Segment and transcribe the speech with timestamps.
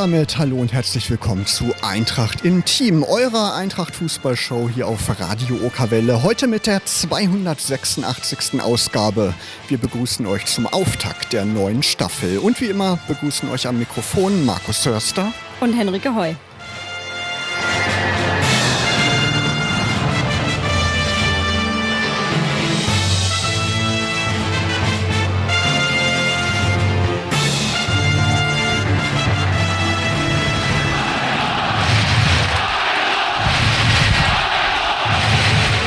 [0.00, 5.56] Damit hallo und herzlich willkommen zu Eintracht im Team, eurer Eintracht Fußballshow hier auf Radio
[5.62, 6.22] Okerwelle.
[6.22, 8.62] Heute mit der 286.
[8.62, 9.34] Ausgabe.
[9.68, 12.38] Wir begrüßen euch zum Auftakt der neuen Staffel.
[12.38, 16.32] Und wie immer begrüßen euch am Mikrofon Markus Sörster und Henrike Heu.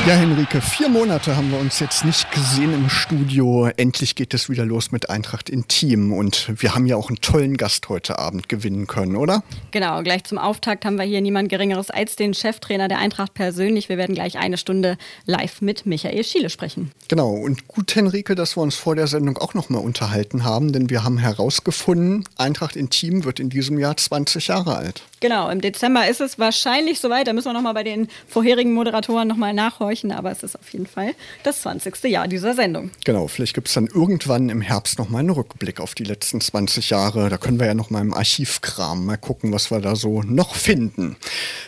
[0.06, 3.70] Ja, Henrike, vier Monate haben wir uns jetzt nicht gesehen im Studio.
[3.78, 7.56] Endlich geht es wieder los mit Eintracht Intim und wir haben ja auch einen tollen
[7.56, 9.42] Gast heute Abend gewinnen können, oder?
[9.70, 13.88] Genau, gleich zum Auftakt haben wir hier niemand Geringeres als den Cheftrainer der Eintracht persönlich.
[13.88, 16.90] Wir werden gleich eine Stunde live mit Michael Schiele sprechen.
[17.08, 20.90] Genau, und gut, Henrike, dass wir uns vor der Sendung auch nochmal unterhalten haben, denn
[20.90, 25.02] wir haben herausgefunden, Eintracht Intim wird in diesem Jahr 20 Jahre alt.
[25.24, 27.26] Genau, im Dezember ist es wahrscheinlich soweit.
[27.26, 30.12] Da müssen wir nochmal bei den vorherigen Moderatoren nochmal nachhorchen.
[30.12, 31.12] Aber es ist auf jeden Fall
[31.44, 32.04] das 20.
[32.04, 32.90] Jahr dieser Sendung.
[33.06, 36.90] Genau, vielleicht gibt es dann irgendwann im Herbst nochmal einen Rückblick auf die letzten 20
[36.90, 37.30] Jahre.
[37.30, 41.16] Da können wir ja nochmal im Archivkram mal gucken, was wir da so noch finden.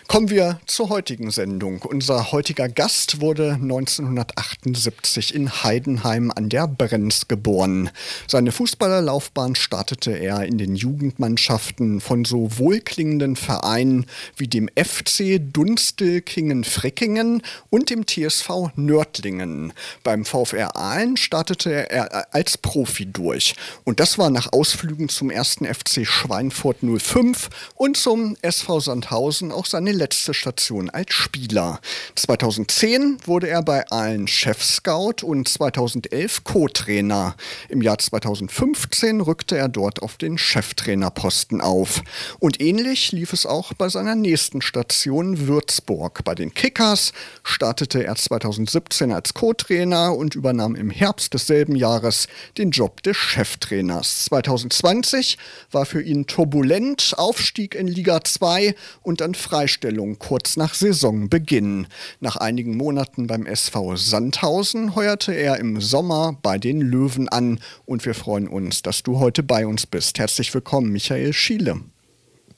[0.07, 1.81] Kommen wir zur heutigen Sendung.
[1.81, 7.89] Unser heutiger Gast wurde 1978 in Heidenheim an der Brenz geboren.
[8.27, 17.43] Seine Fußballerlaufbahn startete er in den Jugendmannschaften von so wohlklingenden Vereinen wie dem FC Dunstelkingen-Freckingen
[17.71, 19.73] und dem TSV Nördlingen.
[20.03, 23.55] Beim VfR Aalen startete er als Profi durch.
[23.85, 29.67] Und das war nach Ausflügen zum ersten FC Schweinfurt 05 und zum SV Sandhausen auch
[29.67, 31.81] seine letzte Station als Spieler.
[32.17, 37.37] 2010 wurde er bei Aalen Chefscout und 2011 Co-Trainer.
[37.69, 42.03] Im Jahr 2015 rückte er dort auf den Cheftrainerposten auf.
[42.41, 46.25] Und ähnlich lief es es auch bei seiner nächsten Station Würzburg.
[46.25, 52.71] Bei den Kickers startete er 2017 als Co-Trainer und übernahm im Herbst desselben Jahres den
[52.71, 54.25] Job des Cheftrainers.
[54.25, 55.37] 2020
[55.71, 61.89] war für ihn turbulent, Aufstieg in Liga 2 und dann Freistellung kurz nach Saisonbeginn.
[62.21, 68.07] Nach einigen Monaten beim SV Sandhausen heuerte er im Sommer bei den Löwen an und
[68.07, 70.19] wir freuen uns, dass du heute bei uns bist.
[70.19, 71.83] Herzlich willkommen, Michael Schiele.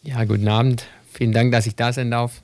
[0.08, 0.86] Ja, guten Abend.
[1.12, 2.40] Vielen Dank, dass ich da sein darf.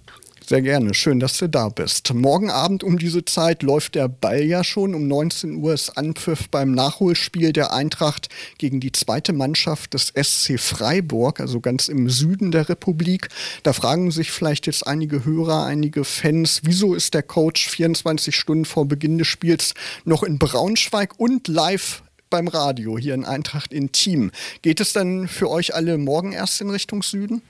[0.47, 2.13] Sehr gerne, schön, dass du da bist.
[2.13, 4.95] Morgen Abend um diese Zeit läuft der Ball ja schon.
[4.95, 10.61] Um 19 Uhr ist Anpfiff beim Nachholspiel der Eintracht gegen die zweite Mannschaft des SC
[10.61, 13.29] Freiburg, also ganz im Süden der Republik.
[13.63, 18.67] Da fragen sich vielleicht jetzt einige Hörer, einige Fans, wieso ist der Coach 24 Stunden
[18.67, 19.73] vor Beginn des Spiels
[20.05, 24.33] noch in Braunschweig und live beim Radio hier in Eintracht Intim.
[24.61, 27.41] Geht es dann für euch alle morgen erst in Richtung Süden?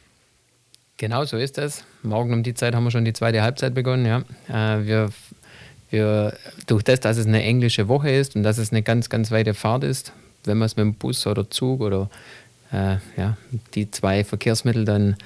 [0.97, 1.85] Genau so ist es.
[2.03, 4.07] Morgen um die Zeit haben wir schon die zweite Halbzeit begonnen.
[4.07, 4.77] Ja.
[4.77, 5.09] Äh, wir,
[5.91, 6.35] wir,
[6.67, 9.55] durch das, dass es eine englische Woche ist und dass es eine ganz, ganz weite
[9.55, 10.13] Fahrt ist,
[10.45, 12.11] wenn man es mit dem Bus oder Zug oder
[12.73, 13.37] äh, ja,
[13.75, 15.17] die zwei Verkehrsmittel dann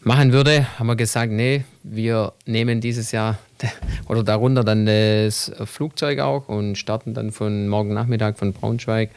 [0.00, 3.38] machen würde, haben wir gesagt, nee, wir nehmen dieses Jahr
[4.08, 9.10] oder darunter dann das Flugzeug auch und starten dann von morgen Nachmittag von Braunschweig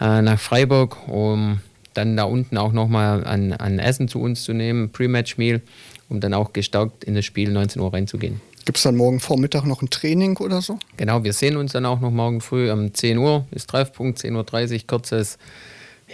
[0.00, 1.60] äh, nach Freiburg, um
[1.94, 5.60] dann da unten auch nochmal an, an Essen zu uns zu nehmen, Pre-Match-Meal,
[6.08, 8.40] um dann auch gestärkt in das Spiel 19 Uhr reinzugehen.
[8.64, 10.78] Gibt es dann morgen Vormittag noch ein Training oder so?
[10.96, 14.74] Genau, wir sehen uns dann auch noch morgen früh um 10 Uhr, ist Treffpunkt, 10.30
[14.74, 15.38] Uhr, kurzes,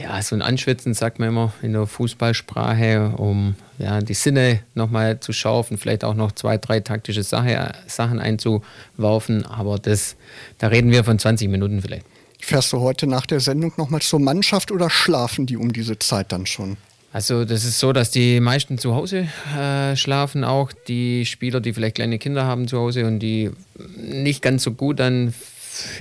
[0.00, 5.20] ja, so ein Anschwitzen, sagt man immer in der Fußballsprache, um ja, die Sinne nochmal
[5.20, 10.16] zu schaufen, vielleicht auch noch zwei, drei taktische Sache, Sachen einzuwerfen, aber das,
[10.58, 12.06] da reden wir von 20 Minuten vielleicht.
[12.40, 16.32] Fährst du heute nach der Sendung nochmal zur Mannschaft oder schlafen die um diese Zeit
[16.32, 16.76] dann schon?
[17.12, 21.72] Also das ist so, dass die meisten zu Hause äh, schlafen, auch die Spieler, die
[21.72, 23.50] vielleicht kleine Kinder haben zu Hause und die
[23.96, 25.32] nicht ganz so gut dann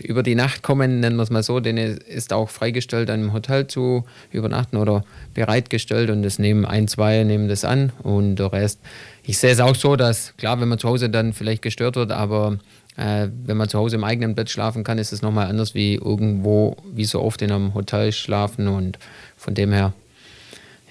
[0.04, 3.68] über die Nacht kommen, nennen wir es mal so, denen ist auch freigestellt, einem Hotel
[3.68, 8.80] zu übernachten oder bereitgestellt und das nehmen ein, zwei nehmen das an und der Rest.
[9.24, 12.12] Ich sehe es auch so, dass klar, wenn man zu Hause dann vielleicht gestört wird,
[12.12, 12.58] aber
[12.98, 15.96] äh, wenn man zu Hause im eigenen Bett schlafen kann, ist es nochmal anders wie
[15.96, 18.68] irgendwo, wie so oft in einem Hotel schlafen.
[18.68, 18.98] Und
[19.38, 19.94] von dem her,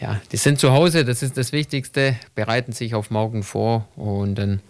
[0.00, 4.37] ja, die sind zu Hause, das ist das Wichtigste, bereiten sich auf morgen vor und
[4.37, 4.61] dann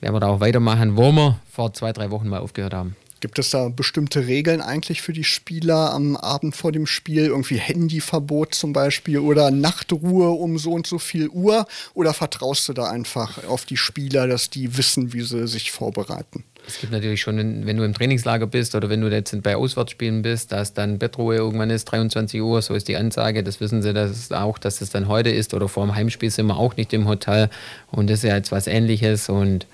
[0.00, 2.96] werden wir da auch weitermachen, wo wir vor zwei, drei Wochen mal aufgehört haben.
[3.20, 7.26] Gibt es da bestimmte Regeln eigentlich für die Spieler am Abend vor dem Spiel?
[7.26, 11.66] Irgendwie Handyverbot zum Beispiel oder Nachtruhe um so und so viel Uhr?
[11.94, 16.42] Oder vertraust du da einfach auf die Spieler, dass die wissen, wie sie sich vorbereiten?
[16.66, 20.22] Es gibt natürlich schon, wenn du im Trainingslager bist oder wenn du jetzt bei Auswärtsspielen
[20.22, 23.42] bist, dass dann Bettruhe irgendwann ist, 23 Uhr, so ist die Ansage.
[23.42, 25.54] Das wissen sie dass auch, dass es dann heute ist.
[25.54, 27.50] Oder vor dem Heimspiel sind wir auch nicht im Hotel.
[27.90, 29.28] Und das ist ja jetzt was Ähnliches.
[29.28, 29.66] Und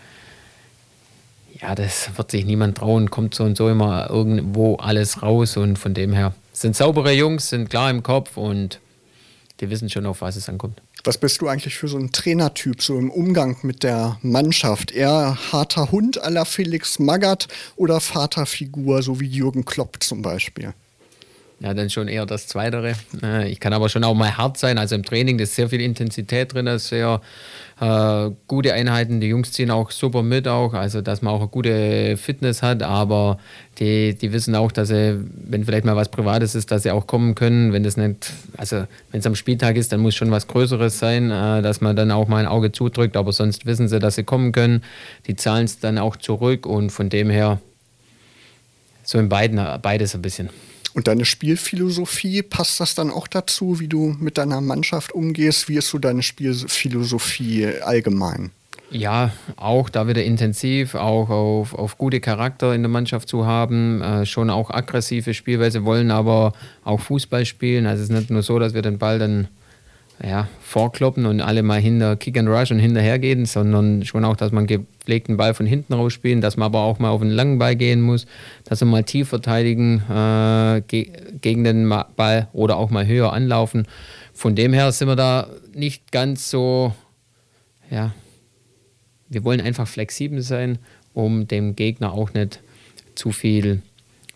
[1.61, 3.11] ja, das wird sich niemand trauen.
[3.11, 5.59] Kommt so und so immer irgendwo alles raus.
[5.59, 8.81] Und von dem her sind saubere Jungs, sind klar im Kopf und
[9.61, 10.81] die wissen schon, auf was es ankommt.
[11.05, 14.91] Was bist du eigentlich für so ein Trainertyp, so im Umgang mit der Mannschaft?
[14.91, 20.75] Eher harter Hund aller Felix Magath oder Vaterfigur, so wie Jürgen Klopp zum Beispiel?
[21.61, 22.95] Ja, dann schon eher das Zweitere.
[23.21, 24.79] Äh, ich kann aber schon auch mal hart sein.
[24.79, 27.21] Also im Training ist sehr viel Intensität drin, sehr
[27.81, 29.21] äh, gute Einheiten.
[29.21, 32.83] Die Jungs ziehen auch super mit, auch, also dass man auch eine gute Fitness hat.
[32.83, 33.39] Aber
[33.79, 37.07] die, die wissen auch, dass sie, wenn vielleicht mal was Privates ist, dass sie auch
[37.07, 37.73] kommen können.
[37.73, 41.31] Wenn das nicht, also wenn es am Spieltag ist, dann muss schon was Größeres sein,
[41.31, 43.17] äh, dass man dann auch mal ein Auge zudrückt.
[43.17, 44.83] Aber sonst wissen sie, dass sie kommen können.
[45.27, 47.61] Die zahlen es dann auch zurück und von dem her
[49.05, 50.51] so in beiden beides ein bisschen.
[50.99, 55.69] Und deine Spielphilosophie, passt das dann auch dazu, wie du mit deiner Mannschaft umgehst?
[55.69, 58.51] Wie ist so deine Spielphilosophie allgemein?
[58.91, 64.03] Ja, auch da wieder intensiv, auch auf, auf gute Charakter in der Mannschaft zu haben,
[64.03, 66.53] äh, schon auch aggressive Spielweise wollen, aber
[66.83, 67.87] auch Fußball spielen.
[67.87, 69.47] Also es ist nicht nur so, dass wir den Ball dann
[70.23, 74.37] ja, vorkloppen und alle mal hinter Kick and Rush und hinterher gehen, sondern schon auch,
[74.37, 77.31] dass man gepflegten Ball von hinten raus spielen, dass man aber auch mal auf einen
[77.31, 78.27] langen Ball gehen muss,
[78.65, 83.87] dass wir mal tief verteidigen äh, ge gegen den Ball oder auch mal höher anlaufen.
[84.33, 86.93] Von dem her sind wir da nicht ganz so,
[87.91, 88.13] ja,
[89.29, 90.79] wir wollen einfach flexibel sein,
[91.15, 92.61] um dem Gegner auch nicht
[93.15, 93.83] zu viel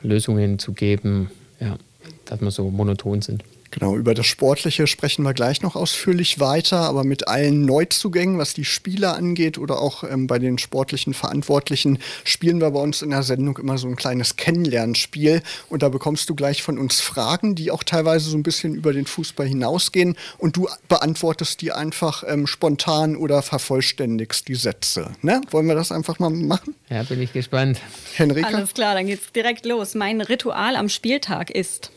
[0.03, 1.31] Lösungen zu geben,
[1.61, 1.77] ja,
[2.25, 3.43] dass wir so monoton sind.
[3.73, 8.53] Genau, über das Sportliche sprechen wir gleich noch ausführlich weiter, aber mit allen Neuzugängen, was
[8.53, 13.09] die Spieler angeht oder auch ähm, bei den sportlichen Verantwortlichen, spielen wir bei uns in
[13.09, 17.55] der Sendung immer so ein kleines Kennenlernspiel und da bekommst du gleich von uns Fragen,
[17.55, 22.25] die auch teilweise so ein bisschen über den Fußball hinausgehen und du beantwortest die einfach
[22.27, 25.13] ähm, spontan oder vervollständigst die Sätze.
[25.23, 25.41] Ne?
[25.51, 26.75] Wollen wir das einfach mal machen?
[26.91, 27.81] Ja, bin ich gespannt.
[28.17, 28.49] Henrika?
[28.49, 29.95] Alles klar, dann geht's direkt los.
[29.95, 31.91] Mein Ritual am Spieltag ist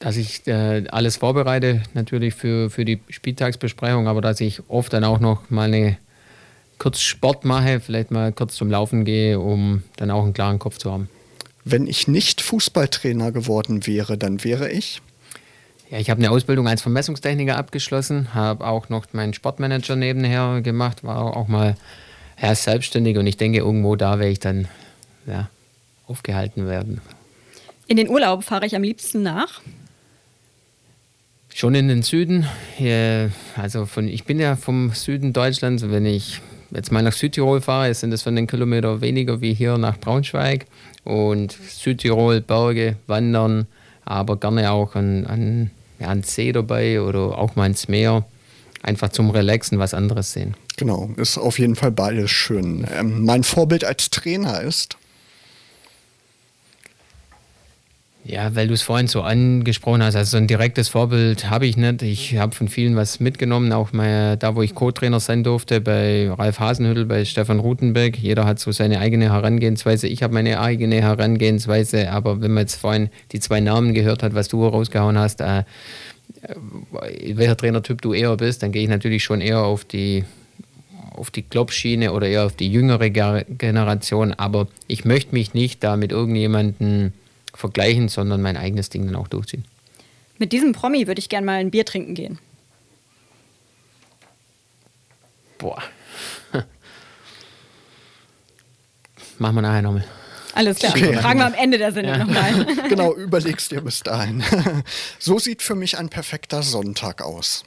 [0.00, 5.04] dass ich äh, alles vorbereite, natürlich für, für die Spieltagsbesprechung, aber dass ich oft dann
[5.04, 5.98] auch noch mal eine
[6.78, 10.78] kurz Sport mache, vielleicht mal kurz zum Laufen gehe, um dann auch einen klaren Kopf
[10.78, 11.10] zu haben.
[11.64, 15.02] Wenn ich nicht Fußballtrainer geworden wäre, dann wäre ich?
[15.90, 21.04] Ja, ich habe eine Ausbildung als Vermessungstechniker abgeschlossen, habe auch noch meinen Sportmanager nebenher gemacht,
[21.04, 21.76] war auch mal
[22.40, 24.66] ja, selbstständig und ich denke, irgendwo da werde ich dann
[25.26, 25.50] ja,
[26.06, 27.02] aufgehalten werden.
[27.86, 29.60] In den Urlaub fahre ich am liebsten nach?
[31.60, 32.46] Schon in den Süden.
[33.54, 35.84] Also von, ich bin ja vom Süden Deutschlands.
[35.90, 36.40] Wenn ich
[36.70, 40.64] jetzt mal nach Südtirol fahre, sind das von den Kilometer weniger wie hier nach Braunschweig.
[41.04, 43.66] Und Südtirol, Berge, Wandern,
[44.06, 48.24] aber gerne auch an, an, ja, an See dabei oder auch mal ins Meer.
[48.82, 50.54] Einfach zum Relaxen was anderes sehen.
[50.78, 52.86] Genau, ist auf jeden Fall beides schön.
[52.90, 54.96] Ähm, mein Vorbild als Trainer ist?
[58.30, 61.76] Ja, weil du es vorhin so angesprochen hast, also so ein direktes Vorbild habe ich
[61.76, 62.02] nicht.
[62.02, 66.30] Ich habe von vielen was mitgenommen, auch mal da, wo ich Co-Trainer sein durfte, bei
[66.30, 68.16] Ralf Hasenhüttel, bei Stefan Rutenbeck.
[68.16, 70.06] Jeder hat so seine eigene Herangehensweise.
[70.06, 74.32] Ich habe meine eigene Herangehensweise, aber wenn man jetzt vorhin die zwei Namen gehört hat,
[74.32, 75.64] was du rausgehauen hast, äh,
[77.34, 80.24] welcher Trainertyp du eher bist, dann gehe ich natürlich schon eher auf die
[81.16, 85.96] auf die Kloppschiene oder eher auf die jüngere Generation, aber ich möchte mich nicht da
[85.96, 87.12] mit irgendjemandem
[87.60, 89.64] vergleichen, sondern mein eigenes Ding dann auch durchziehen.
[90.38, 92.38] Mit diesem Promi würde ich gerne mal ein Bier trinken gehen.
[95.58, 95.82] Boah.
[99.38, 100.04] Machen wir nachher nochmal.
[100.54, 100.92] Alles klar.
[100.92, 101.14] Okay.
[101.14, 102.24] Fragen wir am Ende der Sendung ja.
[102.24, 102.66] nochmal.
[102.88, 104.42] genau, überlegst dir bis dahin.
[105.18, 107.64] so sieht für mich ein perfekter Sonntag aus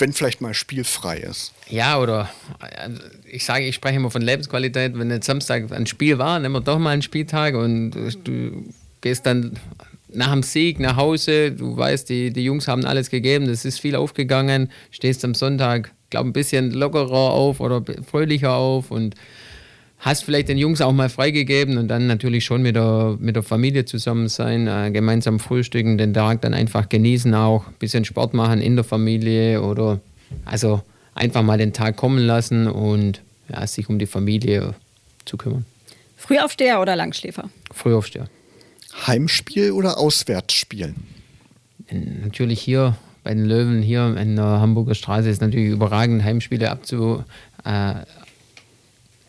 [0.00, 1.52] wenn vielleicht mal spielfrei ist.
[1.70, 2.98] Ja, oder also
[3.30, 4.98] ich sage, ich spreche immer von Lebensqualität.
[4.98, 7.92] Wenn jetzt Samstag ein Spiel war, nehmen wir doch mal einen Spieltag und
[8.24, 8.64] du
[9.00, 9.52] gehst dann
[10.12, 11.52] nach dem Sieg nach Hause.
[11.52, 14.70] Du weißt, die, die Jungs haben alles gegeben, es ist viel aufgegangen.
[14.90, 19.14] Stehst am Sonntag, glaube ein bisschen lockerer auf oder fröhlicher auf und
[20.00, 23.42] hast vielleicht den Jungs auch mal freigegeben und dann natürlich schon mit der, mit der
[23.42, 28.60] Familie zusammen sein, äh, gemeinsam frühstücken, den Tag dann einfach genießen auch, bisschen Sport machen
[28.62, 30.00] in der Familie oder
[30.46, 30.82] also
[31.20, 34.74] einfach mal den Tag kommen lassen und ja, sich um die Familie
[35.26, 35.66] zu kümmern.
[36.16, 37.50] Frühaufsteher oder Langschläfer?
[37.72, 38.28] Frühaufsteher.
[39.06, 40.94] Heimspiel oder Auswärtsspiel?
[41.90, 47.24] Natürlich hier bei den Löwen, hier in der Hamburger Straße ist natürlich überragend, Heimspiele abzu,
[47.64, 47.94] äh,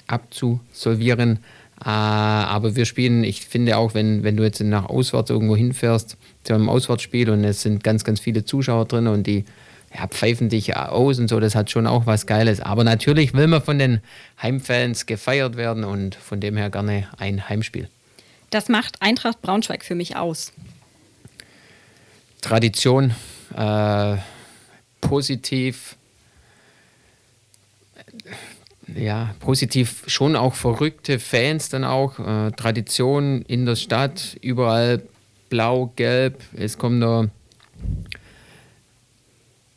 [0.07, 1.39] abzusolvieren.
[1.83, 6.15] Äh, aber wir spielen, ich finde auch, wenn, wenn du jetzt nach auswärts irgendwo hinfährst,
[6.43, 9.45] zu einem Auswärtsspiel und es sind ganz, ganz viele Zuschauer drin und die
[9.93, 12.59] ja, pfeifen dich aus und so, das hat schon auch was Geiles.
[12.59, 14.01] Aber natürlich will man von den
[14.41, 17.89] Heimfans gefeiert werden und von dem her gerne ein Heimspiel.
[18.49, 20.51] Das macht Eintracht Braunschweig für mich aus.
[22.41, 23.13] Tradition,
[23.55, 24.17] äh,
[24.99, 25.95] positiv,
[28.95, 35.03] ja, positiv schon auch verrückte Fans dann auch, äh, Tradition in der Stadt, überall
[35.49, 37.29] blau, gelb, es kommt der,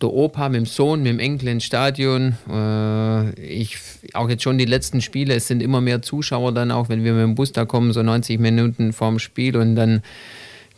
[0.04, 2.36] der Opa mit dem Sohn, mit dem Enkel ins Stadion.
[2.50, 3.78] Äh, ich,
[4.12, 7.14] auch jetzt schon die letzten Spiele, es sind immer mehr Zuschauer dann auch, wenn wir
[7.14, 10.02] mit dem Bus da kommen, so 90 Minuten vorm Spiel und dann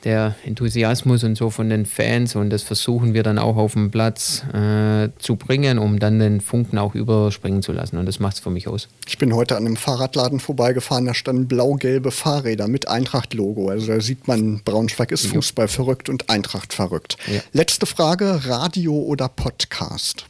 [0.06, 3.90] der Enthusiasmus und so von den Fans und das versuchen wir dann auch auf dem
[3.90, 8.34] Platz äh, zu bringen, um dann den Funken auch überspringen zu lassen und das macht
[8.34, 8.88] es für mich aus.
[9.08, 13.68] Ich bin heute an einem Fahrradladen vorbeigefahren, da standen blau-gelbe Fahrräder mit Eintracht-Logo.
[13.68, 17.16] Also da sieht man, Braunschweig ist Fußball verrückt und Eintracht verrückt.
[17.26, 17.40] Ja.
[17.52, 20.26] Letzte Frage, Radio oder Podcast?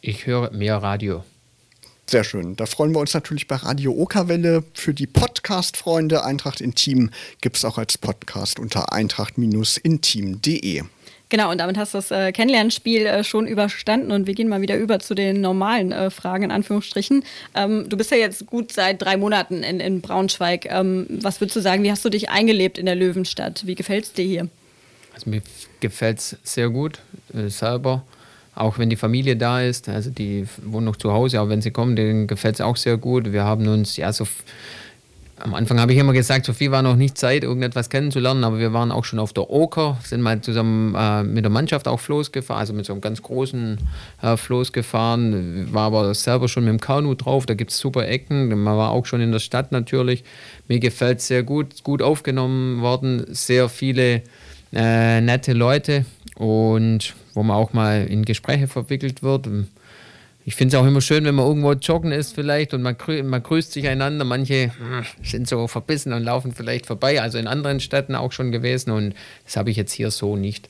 [0.00, 1.22] Ich höre mehr Radio.
[2.10, 2.56] Sehr schön.
[2.56, 4.64] Da freuen wir uns natürlich bei Radio Okerwelle.
[4.74, 10.82] Für die Podcast-Freunde Eintracht Intim gibt es auch als Podcast unter eintracht-intim.de.
[11.28, 14.60] Genau, und damit hast du das äh, Kennenlernspiel äh, schon überstanden und wir gehen mal
[14.60, 17.22] wieder über zu den normalen äh, Fragen in Anführungsstrichen.
[17.54, 20.66] Ähm, du bist ja jetzt gut seit drei Monaten in, in Braunschweig.
[20.66, 23.68] Ähm, was würdest du sagen, wie hast du dich eingelebt in der Löwenstadt?
[23.68, 24.48] Wie gefällt es dir hier?
[25.14, 25.42] Also mir
[25.78, 26.98] gefällt es sehr gut,
[27.32, 28.02] äh, selber
[28.54, 31.70] auch wenn die Familie da ist, also die wohnen noch zu Hause, aber wenn sie
[31.70, 33.32] kommen, denen gefällt es auch sehr gut.
[33.32, 34.26] Wir haben uns, ja, so
[35.42, 38.58] am Anfang habe ich immer gesagt, so viel war noch nicht Zeit, irgendetwas kennenzulernen, aber
[38.58, 41.98] wir waren auch schon auf der Oker, sind mal zusammen äh, mit der Mannschaft auch
[41.98, 43.78] Floß gefahren, also mit so einem ganz großen
[44.22, 48.06] äh, Floß gefahren, war aber selber schon mit dem Kanu drauf, da gibt es super
[48.06, 50.24] Ecken, man war auch schon in der Stadt natürlich.
[50.68, 54.22] Mir gefällt es sehr gut, gut aufgenommen worden, sehr viele
[54.72, 56.04] äh, nette Leute
[56.36, 59.48] und wo man auch mal in Gespräche verwickelt wird.
[60.44, 63.22] Ich finde es auch immer schön, wenn man irgendwo joggen ist vielleicht und man, grü
[63.22, 64.24] man grüßt sich einander.
[64.24, 68.50] Manche hm, sind so verbissen und laufen vielleicht vorbei, also in anderen Städten auch schon
[68.50, 70.68] gewesen und das habe ich jetzt hier so nicht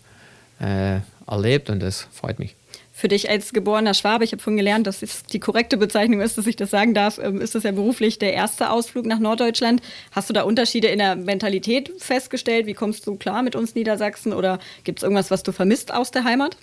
[0.61, 2.57] äh, erlebt und das freut mich
[3.01, 6.37] für dich als geborener Schwabe, ich habe vorhin gelernt, dass es die korrekte Bezeichnung ist,
[6.37, 9.81] dass ich das sagen darf, ähm, ist das ja beruflich der erste Ausflug nach Norddeutschland.
[10.13, 12.67] Hast du da Unterschiede in der Mentalität festgestellt?
[12.67, 16.11] Wie kommst du klar mit uns Niedersachsen oder gibt es irgendwas, was du vermisst aus
[16.11, 16.57] der Heimat?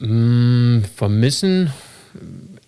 [0.00, 1.72] Mm, vermissen.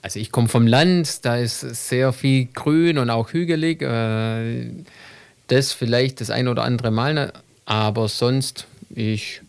[0.01, 3.83] Also ich komme vom Land, da ist sehr viel grün und auch hügelig.
[3.83, 4.71] Äh,
[5.49, 7.33] das vielleicht das ein oder andere Mal, ne?
[7.65, 9.41] aber sonst ich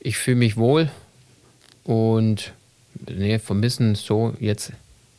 [0.00, 0.90] ich fühle mich wohl
[1.84, 2.52] und
[3.08, 4.72] nee, vermissen so jetzt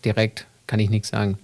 [0.06, 1.38] direkt kann ich nichts sagen.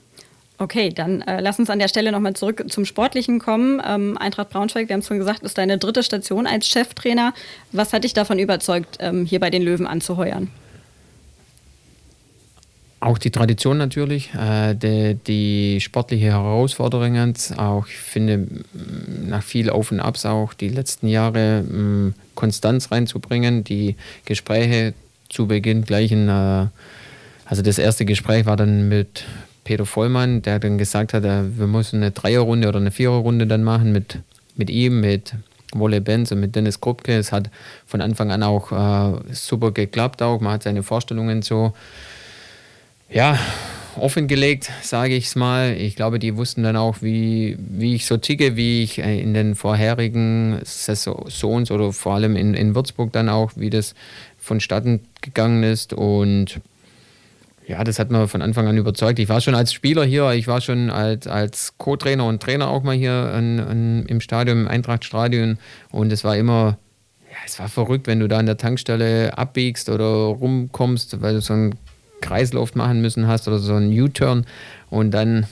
[0.58, 3.82] Okay, dann äh, lass uns an der Stelle nochmal zurück zum Sportlichen kommen.
[3.86, 7.34] Ähm, Eintracht Braunschweig, wir haben es schon gesagt, ist deine dritte Station als Cheftrainer.
[7.74, 10.50] Was hat dich davon überzeugt, ähm, hier bei den Löwen anzuheuern?
[13.06, 18.48] Auch die Tradition natürlich, äh, die, die, sportliche Herausforderungen, auch ich finde
[19.28, 23.96] nach viel Auf und Abs auch die letzten Jahre mh, Konstanz reinzubringen, die
[24.26, 24.96] Gespräche
[25.30, 26.66] zu Beginn gleich in, äh,
[27.46, 29.24] also das erste Gespräch war dann mit
[29.66, 33.64] Peter Vollmann, der dann gesagt hat, äh, wir müssen eine Dreierrunde oder eine Viererrunde dann
[33.64, 34.18] machen mit,
[34.56, 35.36] mit ihm, mit
[35.74, 37.16] Wolle Benz und mit Dennis Krupke.
[37.16, 37.52] Es hat
[37.86, 41.74] von Anfang an auch äh, super geklappt auch, man hat seine Vorstellungen so
[43.10, 43.40] ja,
[43.98, 45.74] offengelegt, sage ich es mal.
[45.74, 49.34] Ich glaube, die wussten dann auch, wie, wie ich so ticke, wie ich äh, in
[49.34, 53.96] den vorherigen Saisons oder vor allem in, in Würzburg dann auch, wie das
[54.38, 55.94] vonstatten gegangen ist.
[55.94, 56.60] Und
[57.68, 59.20] ja, das hat mir von Anfang an überzeugt.
[59.20, 62.84] Ich war schon als Spieler hier, ich war schon als, als Co-Trainer und Trainer auch
[62.84, 65.58] mal hier an, an, im Stadion, im Eintrachtstadion.
[65.92, 66.78] Und es war immer,
[67.32, 71.42] ja, es war verrückt, wenn du da an der Tankstelle abbiegst oder rumkommst, weil du
[71.42, 71.76] so ein
[72.22, 74.46] Kreislauf machen müssen hast oder so einen U-Turn
[74.90, 75.46] und dann,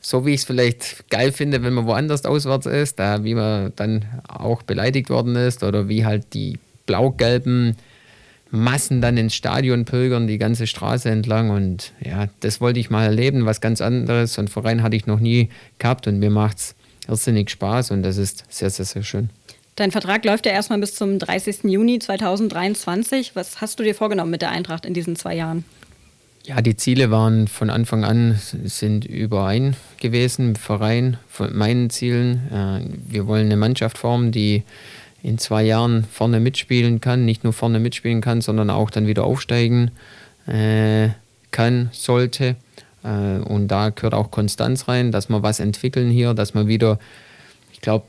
[0.00, 3.72] so wie ich es vielleicht geil finde, wenn man woanders auswärts ist, da wie man
[3.76, 7.76] dann auch beleidigt worden ist oder wie halt die blau-gelben
[8.50, 13.04] Massen dann ins Stadion pilgern, die ganze Straße entlang und ja, das wollte ich mal
[13.04, 14.38] erleben, was ganz anderes.
[14.38, 16.74] Und Verein hatte ich noch nie gehabt und mir macht es
[17.08, 19.30] irrsinnig Spaß und das ist sehr, sehr, sehr schön.
[19.76, 21.64] Dein Vertrag läuft ja erstmal bis zum 30.
[21.64, 23.34] Juni 2023.
[23.34, 25.64] Was hast du dir vorgenommen mit der Eintracht in diesen zwei Jahren?
[26.44, 32.52] Ja, die Ziele waren von Anfang an sind überein gewesen Verein von meinen Zielen.
[32.52, 34.62] Äh, wir wollen eine Mannschaft formen, die
[35.22, 39.24] in zwei Jahren vorne mitspielen kann, nicht nur vorne mitspielen kann, sondern auch dann wieder
[39.24, 39.90] aufsteigen.
[40.46, 41.10] äh,
[41.50, 42.56] kann, sollte.
[43.02, 46.98] Äh, und da gehört auch Konstanz rein, dass wir was entwickeln hier, dass wir wieder,
[47.72, 48.04] ich glaube,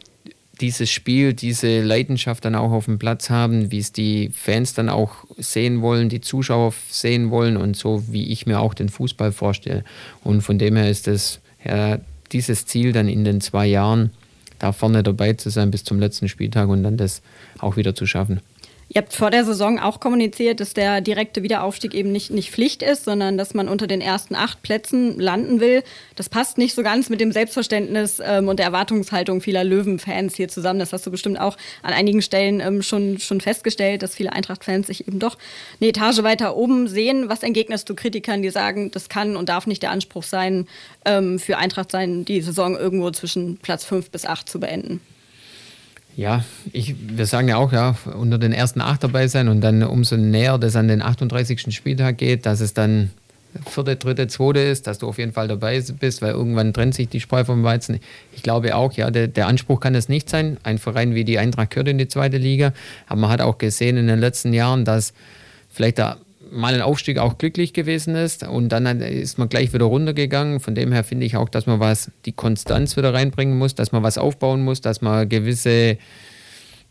[0.62, 4.90] dieses Spiel, diese Leidenschaft dann auch auf dem Platz haben, wie es die Fans dann
[4.90, 9.32] auch sehen wollen, die Zuschauer sehen wollen und so, wie ich mir auch den Fußball
[9.32, 9.84] vorstelle.
[10.24, 12.00] Und von dem her ist es ja,
[12.32, 14.12] dieses Ziel dann in den zwei Jahren,
[14.60, 17.22] da vorne dabei zu sein bis zum letzten Spieltag und dann das
[17.60, 18.40] auch wieder zu schaffen.
[18.88, 22.84] Ihr habt vor der Saison auch kommuniziert, dass der direkte Wiederaufstieg eben nicht, nicht Pflicht
[22.84, 25.84] ist, sondern dass man unter den ersten acht Plätzen landen will.
[26.16, 30.50] Das passt nicht so ganz mit dem Selbstverständnis ähm, und der Erwartungshaltung vieler Löwen-Fans hier
[30.50, 30.80] zusammen.
[30.80, 34.86] Das hast du bestimmt auch an einigen Stellen ähm, schon, schon festgestellt, dass viele Eintracht-Fans
[34.86, 35.40] sich eben doch
[35.82, 37.28] eine Etage weiter oben sehen.
[37.28, 40.68] Was entgegnest du Kritikern, die sagen, das kann und darf nicht der Anspruch sein,
[41.06, 45.02] ähm, für Eintracht sein, die Saison irgendwo zwischen Platz fünf bis acht zu beenden?
[46.18, 49.84] Ja, ich, wir sagen ja auch, ja, unter den ersten acht dabei sein und dann
[49.84, 51.76] umso näher das an den 38.
[51.76, 53.10] Spieltag geht, dass es dann
[53.66, 57.10] vierte, dritte, zweite ist, dass du auf jeden Fall dabei bist, weil irgendwann trennt sich
[57.10, 58.00] die Spreu vom Weizen.
[58.34, 60.58] Ich glaube auch, ja, der, der Anspruch kann es nicht sein.
[60.64, 62.74] Ein Verein wie die Eintracht gehört in die zweite Liga,
[63.08, 65.14] aber man hat auch gesehen in den letzten Jahren, dass
[65.70, 66.18] vielleicht der
[66.52, 70.60] mal ein Aufstieg auch glücklich gewesen ist und dann ist man gleich wieder runtergegangen.
[70.60, 73.92] Von dem her finde ich auch, dass man was, die Konstanz wieder reinbringen muss, dass
[73.92, 75.98] man was aufbauen muss, dass man gewisse,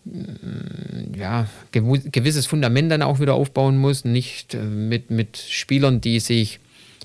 [0.05, 6.21] mm, ja, gewisses Fundament dann auch wieder aufbauen muss, nicht äh, mit, mit Spielern, die
[6.21, 6.61] sich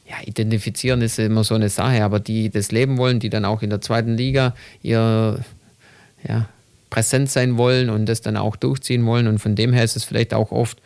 [0.10, 3.62] ja, identifizieren ist immer so eine Sache, aber die das leben wollen, die dann auch
[3.62, 5.40] in der zweiten Liga ihr
[6.28, 6.50] ja,
[6.90, 9.28] präsent sein wollen und das dann auch durchziehen wollen.
[9.28, 10.80] Und von dem her ist es vielleicht auch oft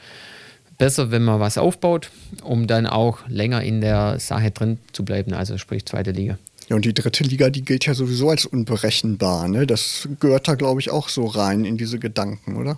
[0.78, 2.10] besser, wenn man was aufbaut,
[2.44, 6.38] um dann auch länger in der Sache drin zu bleiben, also sprich zweite Liga.
[6.70, 9.48] Ja, und die dritte Liga, die gilt ja sowieso als unberechenbar.
[9.48, 9.68] Ne?
[9.68, 12.78] Das gehört da, glaube ich, auch so rein in diese Gedanken, oder?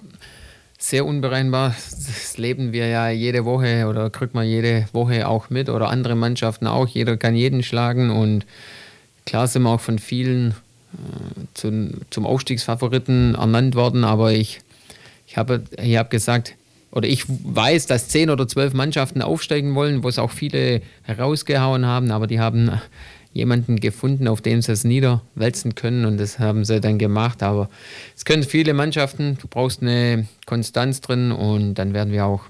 [0.77, 1.75] Sehr unberechenbar.
[1.89, 6.15] Das leben wir ja jede Woche oder kriegt man jede Woche auch mit oder andere
[6.15, 6.87] Mannschaften auch.
[6.87, 8.45] Jeder kann jeden schlagen und
[9.25, 10.53] klar sind wir auch von vielen äh,
[11.53, 14.61] zum, zum Aufstiegsfavoriten ernannt worden, aber ich,
[15.27, 16.55] ich habe ich hab gesagt,
[16.95, 21.85] oder ich weiß, dass zehn oder zwölf Mannschaften aufsteigen wollen, wo es auch viele herausgehauen
[21.85, 22.71] haben, aber die haben
[23.33, 27.43] jemanden gefunden, auf dem sie es niederwälzen können und das haben sie dann gemacht.
[27.43, 27.69] Aber
[28.15, 32.43] es können viele Mannschaften, du brauchst eine Konstanz drin und dann werden wir auch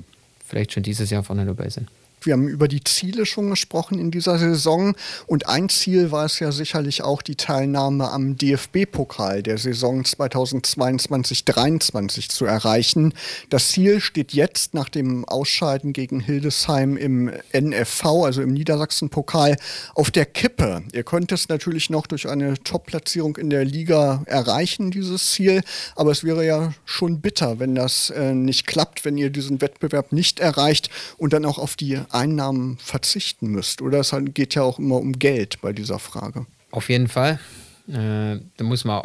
[0.45, 1.87] vielleicht schon dieses Jahr vorne dabei sein.
[2.25, 4.95] Wir haben über die Ziele schon gesprochen in dieser Saison.
[5.27, 12.27] Und ein Ziel war es ja sicherlich auch die Teilnahme am DFB-Pokal der Saison 2022-23
[12.29, 13.13] zu erreichen.
[13.49, 19.57] Das Ziel steht jetzt nach dem Ausscheiden gegen Hildesheim im NFV, also im Niedersachsen-Pokal,
[19.93, 20.81] auf der Kippe.
[20.93, 25.61] Ihr könnt es natürlich noch durch eine Top-Platzierung in der Liga erreichen, dieses Ziel.
[25.95, 30.11] Aber es wäre ja schon bitter, wenn das äh, nicht klappt, wenn ihr diesen Wettbewerb
[30.11, 33.81] nicht erreicht und dann auch auf die Einnahmen verzichten müsst?
[33.81, 36.45] Oder es halt geht ja auch immer um Geld bei dieser Frage.
[36.71, 37.39] Auf jeden Fall.
[37.87, 39.03] Äh, da muss man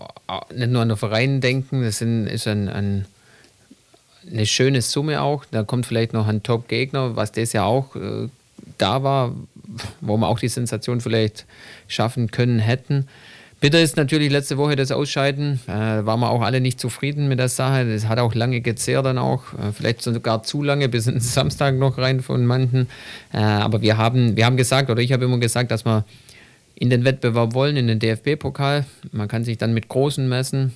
[0.55, 3.07] nicht nur an den Verein denken, das sind, ist ein, ein,
[4.31, 5.45] eine schöne Summe auch.
[5.51, 8.29] Da kommt vielleicht noch ein Top-Gegner, was das ja auch äh,
[8.79, 9.35] da war,
[10.01, 11.47] wo wir auch die Sensation vielleicht
[11.89, 13.07] schaffen können hätten.
[13.61, 15.61] Bitter ist natürlich letzte Woche das Ausscheiden.
[15.67, 17.85] Äh, waren wir auch alle nicht zufrieden mit der Sache.
[17.85, 19.53] Das hat auch lange gezehrt dann auch.
[19.53, 22.89] Äh, vielleicht sogar zu lange, bis in Samstag noch rein von manchen.
[23.35, 26.07] Äh, aber wir haben, wir haben gesagt, oder ich habe immer gesagt, dass wir
[26.75, 28.87] in den Wettbewerb wollen, in den DFB-Pokal.
[29.13, 30.73] Man kann sich dann mit Großen messen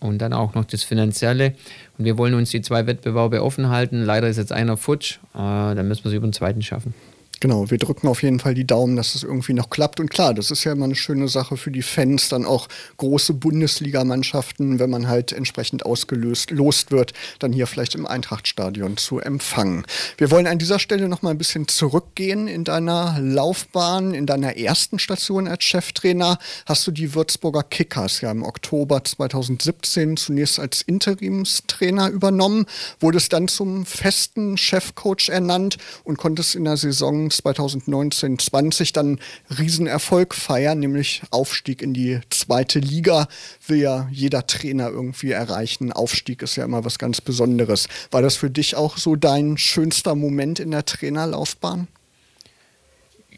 [0.00, 1.52] und dann auch noch das Finanzielle.
[1.98, 4.02] Und wir wollen uns die zwei Wettbewerbe offen halten.
[4.02, 5.18] Leider ist jetzt einer futsch.
[5.34, 6.94] Äh, dann müssen wir es über den zweiten schaffen.
[7.40, 10.00] Genau, wir drücken auf jeden Fall die Daumen, dass es irgendwie noch klappt.
[10.00, 13.34] Und klar, das ist ja immer eine schöne Sache für die Fans, dann auch große
[13.34, 19.84] Bundesligamannschaften, wenn man halt entsprechend ausgelöst lost wird, dann hier vielleicht im Eintrachtstadion zu empfangen.
[20.16, 24.56] Wir wollen an dieser Stelle noch mal ein bisschen zurückgehen in deiner Laufbahn, in deiner
[24.56, 26.38] ersten Station als Cheftrainer.
[26.66, 32.66] Hast du die Würzburger Kickers ja im Oktober 2017 zunächst als Interimstrainer übernommen,
[33.00, 39.20] wurdest dann zum festen Chefcoach ernannt und konntest in der Saison 2019-20 dann
[39.58, 43.28] Riesenerfolg feiern, nämlich Aufstieg in die zweite Liga.
[43.66, 45.92] Will ja jeder Trainer irgendwie erreichen.
[45.92, 47.88] Aufstieg ist ja immer was ganz Besonderes.
[48.10, 51.88] War das für dich auch so dein schönster Moment in der Trainerlaufbahn?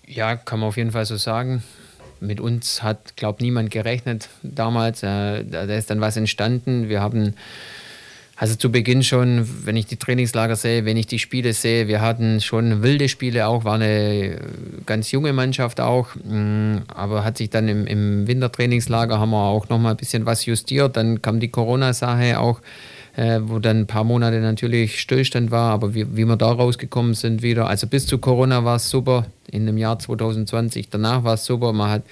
[0.07, 1.63] Ja, kann man auf jeden Fall so sagen.
[2.21, 5.03] Mit uns hat, glaube niemand gerechnet damals.
[5.03, 6.89] Äh, da ist dann was entstanden.
[6.89, 7.35] Wir haben
[8.37, 12.01] also zu Beginn schon, wenn ich die Trainingslager sehe, wenn ich die Spiele sehe, wir
[12.01, 14.39] hatten schon wilde Spiele auch, war eine
[14.85, 19.69] ganz junge Mannschaft auch, mm, aber hat sich dann im, im Wintertrainingslager haben wir auch
[19.69, 20.97] nochmal ein bisschen was justiert.
[20.97, 22.61] Dann kam die Corona-Sache auch
[23.17, 27.15] äh, wo dann ein paar Monate natürlich Stillstand war, aber wie, wie wir da rausgekommen
[27.15, 27.67] sind wieder.
[27.67, 30.91] Also bis zu Corona war es super, in dem Jahr 2020.
[30.91, 31.73] Danach war es super.
[31.73, 32.03] Man hat,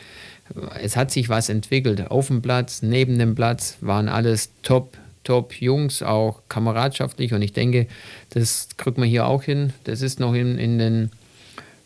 [0.82, 2.10] es hat sich was entwickelt.
[2.10, 7.32] Auf dem Platz, neben dem Platz waren alles top, top Jungs, auch kameradschaftlich.
[7.32, 7.86] Und ich denke,
[8.30, 9.72] das kriegt man hier auch hin.
[9.84, 11.10] Das ist noch in, in den,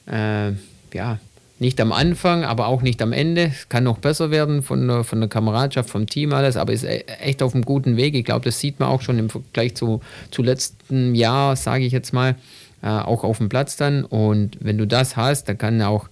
[0.07, 0.53] äh,
[0.93, 1.19] ja,
[1.61, 3.47] nicht am Anfang, aber auch nicht am Ende.
[3.47, 6.85] Es kann noch besser werden von der, von der Kameradschaft, vom Team alles, aber ist
[6.85, 8.15] e-, echt auf einem guten Weg.
[8.15, 11.93] Ich glaube, das sieht man auch schon im Vergleich zu, zu letzten Jahr, sage ich
[11.93, 12.37] jetzt mal,
[12.83, 14.05] äh, auch auf dem Platz dann.
[14.05, 16.09] Und wenn du das hast, dann kann auch,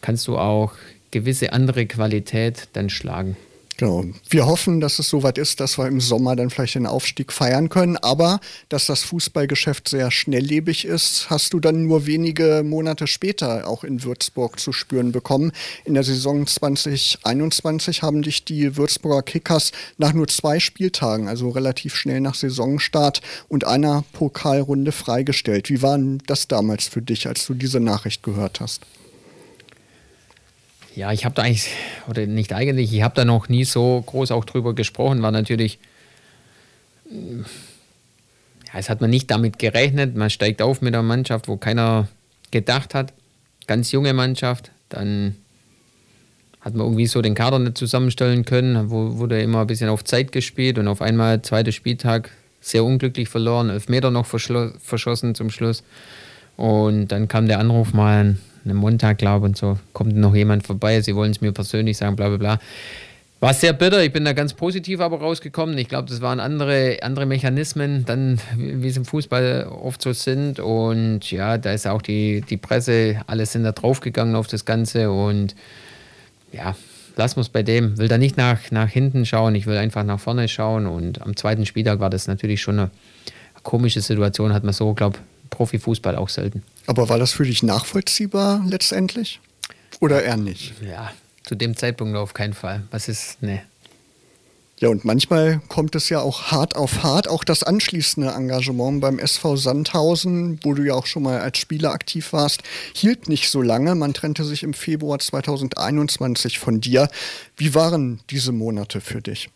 [0.00, 0.72] kannst du auch
[1.12, 3.36] gewisse andere Qualität dann schlagen.
[3.76, 4.04] Genau.
[4.30, 7.68] Wir hoffen, dass es soweit ist, dass wir im Sommer dann vielleicht den Aufstieg feiern
[7.68, 7.96] können.
[7.96, 13.82] Aber dass das Fußballgeschäft sehr schnelllebig ist, hast du dann nur wenige Monate später auch
[13.82, 15.50] in Würzburg zu spüren bekommen.
[15.84, 21.96] In der Saison 2021 haben dich die Würzburger Kickers nach nur zwei Spieltagen, also relativ
[21.96, 25.68] schnell nach Saisonstart und einer Pokalrunde freigestellt.
[25.68, 28.82] Wie war das damals für dich, als du diese Nachricht gehört hast?
[30.96, 31.68] Ja, ich habe da eigentlich,
[32.08, 35.78] oder nicht eigentlich, ich habe da noch nie so groß auch drüber gesprochen, war natürlich,
[37.10, 42.06] ja, es hat man nicht damit gerechnet, man steigt auf mit einer Mannschaft, wo keiner
[42.52, 43.12] gedacht hat,
[43.66, 45.34] ganz junge Mannschaft, dann
[46.60, 50.04] hat man irgendwie so den Kader nicht zusammenstellen können, wo, wurde immer ein bisschen auf
[50.04, 52.30] Zeit gespielt und auf einmal zweiter Spieltag
[52.60, 55.82] sehr unglücklich verloren, elf Meter noch verschossen zum Schluss.
[56.56, 61.00] Und dann kam der Anruf mal einem Montag, glaube und so, kommt noch jemand vorbei,
[61.00, 62.58] sie wollen es mir persönlich sagen, bla bla bla.
[63.40, 65.76] War sehr bitter, ich bin da ganz positiv aber rausgekommen.
[65.76, 70.60] Ich glaube, das waren andere, andere Mechanismen, dann, wie es im Fußball oft so sind.
[70.60, 75.10] Und ja, da ist auch die, die Presse, alles sind da draufgegangen auf das Ganze.
[75.10, 75.54] Und
[76.52, 76.74] ja,
[77.16, 77.98] lassen wir es bei dem.
[77.98, 80.86] Will da nicht nach, nach hinten schauen, ich will einfach nach vorne schauen.
[80.86, 82.90] Und am zweiten Spieltag war das natürlich schon eine
[83.62, 86.62] komische Situation, hat man so, glaube ich, Profifußball auch selten.
[86.86, 89.40] Aber war das für dich nachvollziehbar letztendlich?
[90.00, 90.74] Oder eher nicht?
[90.82, 91.12] Ja,
[91.44, 92.82] zu dem Zeitpunkt auf keinen Fall.
[92.90, 93.62] Was ist, ne.
[94.80, 97.28] Ja, und manchmal kommt es ja auch hart auf hart.
[97.28, 101.92] Auch das anschließende Engagement beim SV Sandhausen, wo du ja auch schon mal als Spieler
[101.92, 103.94] aktiv warst, hielt nicht so lange.
[103.94, 107.08] Man trennte sich im Februar 2021 von dir.
[107.56, 109.48] Wie waren diese Monate für dich?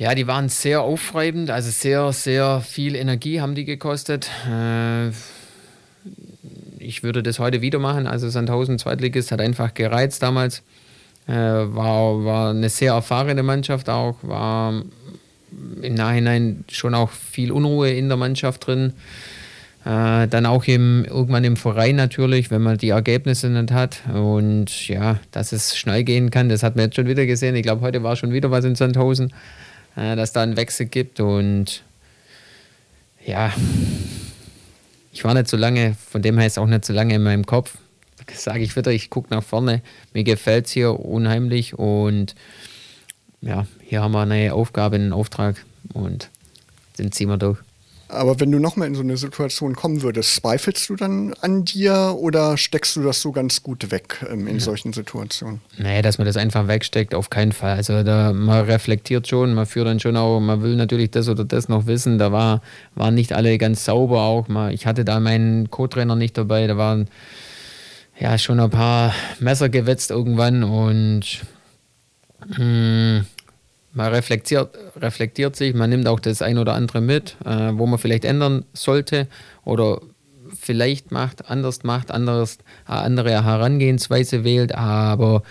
[0.00, 4.30] Ja, die waren sehr aufreibend, also sehr, sehr viel Energie haben die gekostet.
[4.50, 5.08] Äh,
[6.78, 8.06] ich würde das heute wieder machen.
[8.06, 10.62] Also Sandhausen Zweitligist hat einfach gereizt damals.
[11.28, 14.84] Äh, war, war eine sehr erfahrene Mannschaft auch, war
[15.82, 18.94] im Nachhinein schon auch viel Unruhe in der Mannschaft drin.
[19.84, 24.00] Äh, dann auch im, irgendwann im Verein natürlich, wenn man die Ergebnisse nicht hat.
[24.14, 27.54] Und ja, dass es schnell gehen kann, das hat man jetzt schon wieder gesehen.
[27.54, 29.34] Ich glaube, heute war schon wieder was in Sandhausen
[30.00, 31.20] dass da einen Wechsel gibt.
[31.20, 31.82] Und
[33.24, 33.52] ja,
[35.12, 37.46] ich war nicht so lange, von dem her ist auch nicht so lange in meinem
[37.46, 37.76] Kopf.
[38.32, 39.82] Sage ich wieder, ich gucke nach vorne.
[40.14, 42.34] Mir gefällt es hier unheimlich und
[43.40, 46.30] ja, hier haben wir eine Aufgabe, einen Auftrag und
[46.98, 47.58] den ziehen wir durch.
[48.12, 52.16] Aber wenn du nochmal in so eine Situation kommen würdest, zweifelst du dann an dir
[52.18, 54.60] oder steckst du das so ganz gut weg ähm, in ja.
[54.60, 55.60] solchen Situationen?
[55.78, 57.76] Nee, dass man das einfach wegsteckt, auf keinen Fall.
[57.76, 61.44] Also da, man reflektiert schon, man führt dann schon auch, man will natürlich das oder
[61.44, 62.18] das noch wissen.
[62.18, 62.62] Da war,
[62.94, 64.46] waren nicht alle ganz sauber auch.
[64.70, 67.08] ich hatte da meinen Co-Trainer nicht dabei, da waren
[68.18, 71.40] ja schon ein paar Messer gewetzt irgendwann und
[72.46, 73.26] mh, hm,
[73.92, 77.98] man reflektiert, reflektiert sich, man nimmt auch das ein oder andere mit, äh, wo man
[77.98, 79.26] vielleicht ändern sollte
[79.64, 80.00] oder
[80.54, 85.42] vielleicht macht, anders macht, anders, äh, andere Herangehensweise wählt, aber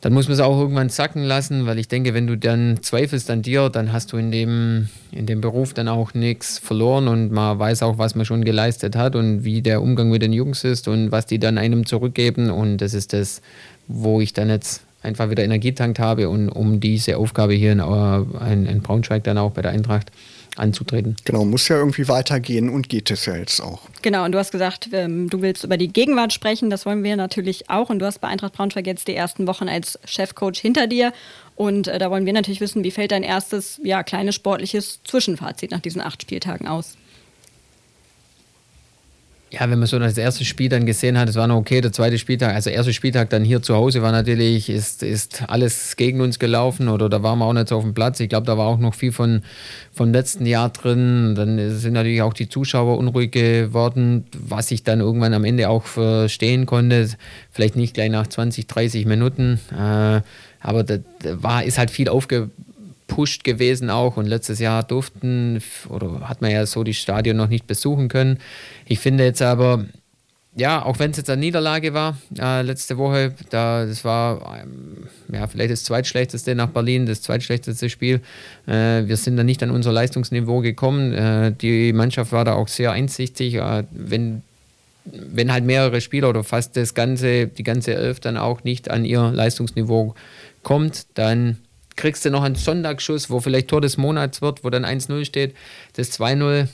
[0.00, 3.30] dann muss man es auch irgendwann sacken lassen, weil ich denke, wenn du dann zweifelst
[3.30, 7.30] an dir, dann hast du in dem, in dem Beruf dann auch nichts verloren und
[7.30, 10.64] man weiß auch, was man schon geleistet hat und wie der Umgang mit den Jungs
[10.64, 13.42] ist und was die dann einem zurückgeben und das ist das,
[13.88, 17.80] wo ich dann jetzt einfach wieder Energie tankt habe und um diese Aufgabe hier in,
[17.80, 20.10] in, in Braunschweig dann auch bei der Eintracht
[20.56, 21.16] anzutreten.
[21.24, 23.80] Genau, muss ja irgendwie weitergehen und geht es ja jetzt auch.
[24.02, 27.16] Genau, und du hast gesagt, ähm, du willst über die Gegenwart sprechen, das wollen wir
[27.16, 27.90] natürlich auch.
[27.90, 31.12] Und du hast bei Eintracht Braunschweig jetzt die ersten Wochen als Chefcoach hinter dir.
[31.56, 35.70] Und äh, da wollen wir natürlich wissen, wie fällt dein erstes, ja, kleines sportliches Zwischenfazit
[35.70, 36.96] nach diesen acht Spieltagen aus?
[39.52, 41.92] Ja, wenn man so das erste Spiel dann gesehen hat, es war noch okay, der
[41.92, 46.20] zweite Spieltag, also erste Spieltag dann hier zu Hause war natürlich, ist, ist alles gegen
[46.20, 48.20] uns gelaufen oder da waren wir auch nicht so auf dem Platz.
[48.20, 49.42] Ich glaube, da war auch noch viel von,
[49.92, 51.34] vom letzten Jahr drin.
[51.34, 55.82] Dann sind natürlich auch die Zuschauer unruhig geworden, was ich dann irgendwann am Ende auch
[55.82, 57.08] verstehen konnte.
[57.50, 60.20] Vielleicht nicht gleich nach 20, 30 Minuten, äh,
[60.62, 62.50] aber da, da war, ist halt viel aufgebaut
[63.10, 67.48] gepusht gewesen auch und letztes Jahr durften oder hat man ja so die Stadion noch
[67.48, 68.38] nicht besuchen können.
[68.86, 69.84] Ich finde jetzt aber,
[70.54, 75.08] ja, auch wenn es jetzt eine Niederlage war äh, letzte Woche, da das war ähm,
[75.32, 78.20] ja vielleicht das zweitschlechteste nach Berlin, das zweitschlechteste Spiel.
[78.66, 81.12] Äh, wir sind da nicht an unser Leistungsniveau gekommen.
[81.12, 83.54] Äh, die Mannschaft war da auch sehr einsichtig.
[83.54, 84.42] Äh, wenn
[85.04, 89.06] wenn halt mehrere Spieler oder fast das ganze, die ganze Elf dann auch nicht an
[89.06, 90.14] ihr Leistungsniveau
[90.62, 91.56] kommt, dann
[92.00, 95.54] kriegst du noch einen Sonntagsschuss, wo vielleicht Tor des Monats wird, wo dann 1-0 steht.
[95.94, 96.68] Das 2-0,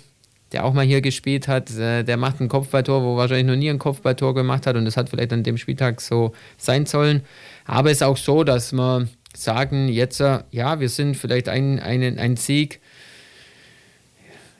[0.52, 3.68] der auch mal hier gespielt hat, äh, der macht ein Kopfballtor, wo wahrscheinlich noch nie
[3.68, 7.22] ein Kopfballtor gemacht hat und das hat vielleicht an dem Spieltag so sein sollen.
[7.64, 11.80] Aber es ist auch so, dass wir sagen, jetzt, äh, ja, wir sind vielleicht ein,
[11.80, 12.80] ein, ein Sieg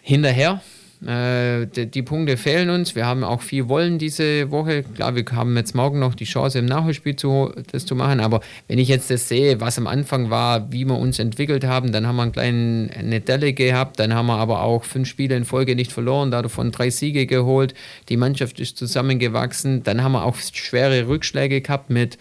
[0.02, 0.60] hinterher
[1.06, 2.96] äh, die, die, Punkte fehlen uns.
[2.96, 4.82] Wir haben auch viel Wollen diese Woche.
[4.82, 8.18] Klar, wir haben jetzt morgen noch die Chance, im Nachholspiel zu, das zu machen.
[8.18, 11.92] Aber wenn ich jetzt das sehe, was am Anfang war, wie wir uns entwickelt haben,
[11.92, 14.00] dann haben wir einen kleinen, eine Delle gehabt.
[14.00, 17.74] Dann haben wir aber auch fünf Spiele in Folge nicht verloren, davon drei Siege geholt.
[18.08, 19.84] Die Mannschaft ist zusammengewachsen.
[19.84, 22.18] Dann haben wir auch schwere Rückschläge gehabt mit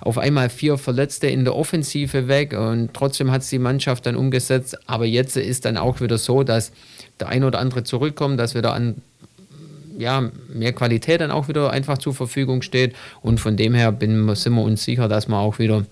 [0.00, 4.16] auf einmal vier Verletzte in der Offensive weg und trotzdem hat es die Mannschaft dann
[4.16, 4.76] umgesetzt.
[4.86, 6.72] Aber jetzt ist dann auch wieder so, dass
[7.20, 9.02] der ein oder andere zurückkommt, dass wir da an
[9.98, 12.94] ja, mehr Qualität dann auch wieder einfach zur Verfügung steht.
[13.22, 15.86] Und von dem her bin, sind wir uns sicher, dass wir auch wieder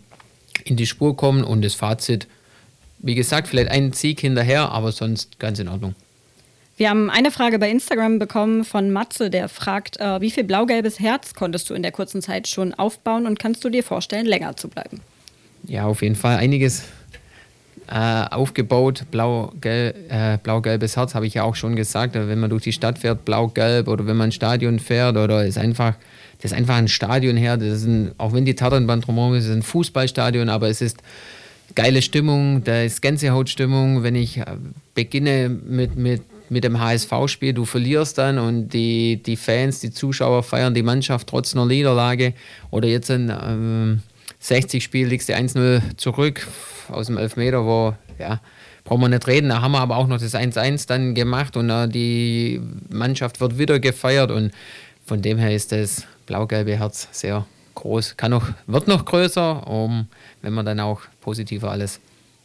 [0.64, 2.26] in die Spur kommen und das Fazit,
[2.98, 5.94] wie gesagt, vielleicht ein Sieg hinterher, aber sonst ganz in Ordnung.
[6.76, 10.98] Wir haben eine Frage bei Instagram bekommen von Matze, der fragt, äh, wie viel blau-gelbes
[10.98, 14.56] Herz konntest du in der kurzen Zeit schon aufbauen und kannst du dir vorstellen, länger
[14.56, 15.00] zu bleiben?
[15.66, 16.82] Ja, auf jeden Fall einiges
[17.90, 19.04] äh, aufgebaut.
[19.10, 22.14] Blau-gelb, äh, blau-gelbes Herz habe ich ja auch schon gesagt.
[22.14, 25.58] Wenn man durch die Stadt fährt, blau-gelb oder wenn man ein Stadion fährt oder ist
[25.58, 25.94] einfach,
[26.40, 27.56] das ist einfach ein Stadion her.
[27.56, 31.02] Das ist ein, auch wenn die Tatternband drumherum ist, ist ein Fußballstadion, aber es ist
[31.74, 34.02] geile Stimmung, da ist Gänsehautstimmung.
[34.02, 34.44] Wenn ich äh,
[34.94, 40.42] beginne mit, mit, mit dem HSV-Spiel, du verlierst dann und die, die Fans, die Zuschauer
[40.42, 42.34] feiern die Mannschaft trotz einer Niederlage
[42.70, 44.02] oder jetzt ein ähm,
[44.44, 46.46] 60-Spiel liegst du 1-0 zurück,
[46.88, 48.40] aus dem Elfmeter, wo, ja,
[48.84, 49.48] brauchen wir nicht reden.
[49.48, 53.58] Da haben wir aber auch noch das 1-1 dann gemacht und uh, die Mannschaft wird
[53.58, 54.52] wieder gefeiert und
[55.06, 58.16] von dem her ist das blau-gelbe Herz sehr groß.
[58.16, 60.08] Kann noch, wird noch größer, um,
[60.42, 62.00] wenn wir dann auch positiver alles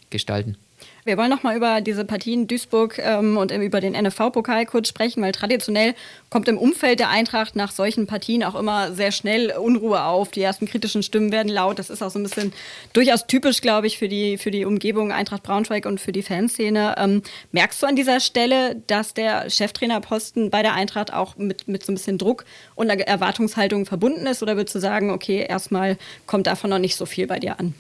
[0.10, 0.58] gestalten.
[1.06, 5.24] Wir wollen noch mal über diese Partien Duisburg ähm, und über den NFV-Pokal kurz sprechen,
[5.24, 5.96] weil traditionell
[6.30, 10.30] kommt im Umfeld der Eintracht nach solchen Partien auch immer sehr schnell Unruhe auf.
[10.32, 11.80] Die ersten kritischen Stimmen werden laut.
[11.80, 12.54] Das ist auch so ein bisschen
[12.94, 16.96] durchaus typisch, glaube ich, für die, für die Umgebung Eintracht Braunschweig und für die Fanszene.
[16.98, 21.86] Ähm, merkst du an dieser Stelle, dass der Cheftrainerposten bei der Eintracht auch mit, mit
[21.86, 24.44] so ein bisschen Druck und Erwartungshaltung verbunden ist?
[24.44, 27.74] Oder würdest du sagen, okay, erstmal kommt davon noch nicht so viel bei dir an?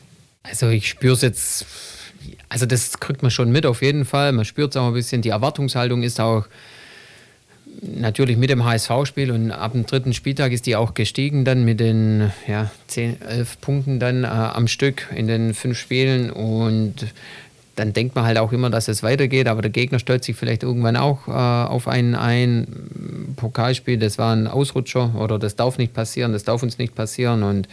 [0.44, 1.66] Also ich spüre es jetzt
[2.50, 4.32] also das kriegt man schon mit auf jeden Fall.
[4.32, 5.22] Man spürt es auch ein bisschen.
[5.22, 6.46] Die Erwartungshaltung ist auch
[7.82, 11.80] natürlich mit dem HSV-Spiel und ab dem dritten Spieltag ist die auch gestiegen dann mit
[11.80, 17.06] den ja, 10, 11 Punkten dann äh, am Stück in den fünf Spielen und
[17.80, 20.64] dann denkt man halt auch immer, dass es weitergeht, aber der Gegner stellt sich vielleicht
[20.64, 22.68] irgendwann auch äh, auf einen ein.
[23.40, 27.44] Pokalspiel, das war ein Ausrutscher oder das darf nicht passieren, das darf uns nicht passieren.
[27.44, 27.70] Und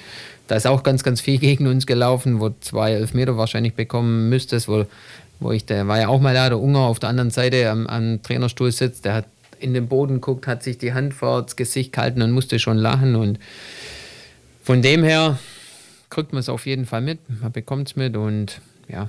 [0.46, 4.68] da ist auch ganz, ganz viel gegen uns gelaufen, wo zwei Elfmeter wahrscheinlich bekommen müsstest,
[4.68, 4.86] wo,
[5.40, 7.86] wo ich, der war ja auch mal da, der Unger auf der anderen Seite am,
[7.88, 9.24] am Trainerstuhl sitzt, der hat
[9.58, 12.76] in den Boden guckt, hat sich die Hand vor das Gesicht gehalten und musste schon
[12.76, 13.16] lachen.
[13.16, 13.40] Und
[14.62, 15.38] von dem her
[16.10, 19.08] kriegt man es auf jeden Fall mit, man bekommt es mit und ja,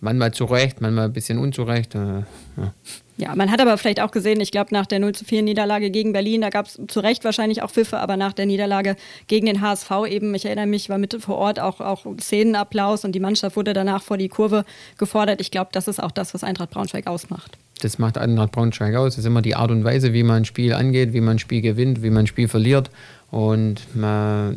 [0.00, 1.94] manchmal zu Recht, manchmal ein bisschen unzurecht.
[1.94, 2.74] Äh, ja.
[3.16, 3.34] ja.
[3.34, 6.12] man hat aber vielleicht auch gesehen, ich glaube, nach der 0 zu 4 Niederlage gegen
[6.12, 9.60] Berlin, da gab es zu Recht wahrscheinlich auch Pfiffe, aber nach der Niederlage gegen den
[9.60, 13.56] HSV eben, ich erinnere mich, war mit vor Ort auch, auch Szenenapplaus und die Mannschaft
[13.56, 14.64] wurde danach vor die Kurve
[14.98, 15.40] gefordert.
[15.40, 17.58] Ich glaube, das ist auch das, was Eintracht Braunschweig ausmacht.
[17.80, 19.14] Das macht Eintracht Braunschweig aus.
[19.14, 21.38] Das ist immer die Art und Weise, wie man ein Spiel angeht, wie man ein
[21.38, 22.90] Spiel gewinnt, wie man ein Spiel verliert.
[23.30, 24.56] Und man,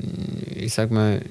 [0.55, 1.21] ich sag mal,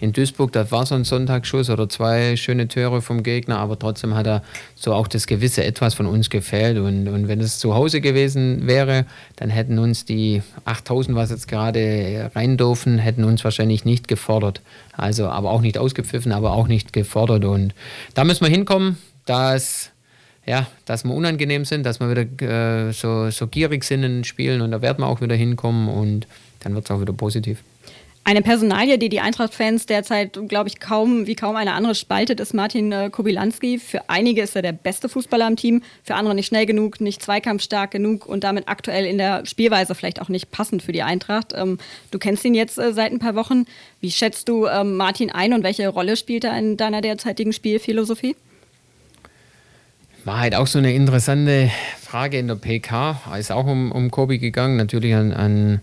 [0.00, 4.16] in Duisburg, da war so ein Sonntagsschuss oder zwei schöne Tore vom Gegner, aber trotzdem
[4.16, 4.42] hat er
[4.74, 6.78] so auch das gewisse Etwas von uns gefehlt.
[6.78, 11.46] Und, und wenn es zu Hause gewesen wäre, dann hätten uns die 8000, was jetzt
[11.46, 14.60] gerade rein dürfen, hätten uns wahrscheinlich nicht gefordert.
[14.96, 17.44] Also, aber auch nicht ausgepfiffen, aber auch nicht gefordert.
[17.44, 17.74] Und
[18.14, 19.92] da müssen wir hinkommen, dass
[20.44, 24.24] ja, dass wir unangenehm sind, dass wir wieder äh, so, so gierig sind in den
[24.24, 26.26] Spielen und da werden wir auch wieder hinkommen und
[26.62, 27.62] dann wird es auch wieder positiv.
[28.24, 32.54] Eine Personalie, die die Eintracht-Fans derzeit, glaube ich, kaum wie kaum eine andere spaltet, ist
[32.54, 33.80] Martin äh, Kobilanski.
[33.80, 37.20] Für einige ist er der beste Fußballer im Team, für andere nicht schnell genug, nicht
[37.20, 41.52] zweikampfstark genug und damit aktuell in der Spielweise vielleicht auch nicht passend für die Eintracht.
[41.56, 41.78] Ähm,
[42.12, 43.64] du kennst ihn jetzt äh, seit ein paar Wochen.
[44.00, 48.36] Wie schätzt du ähm, Martin ein und welche Rolle spielt er in deiner derzeitigen Spielphilosophie?
[50.24, 53.20] War halt auch so eine interessante Frage in der PK.
[53.36, 54.76] Ist auch um, um Kobi gegangen.
[54.76, 55.80] Natürlich an, an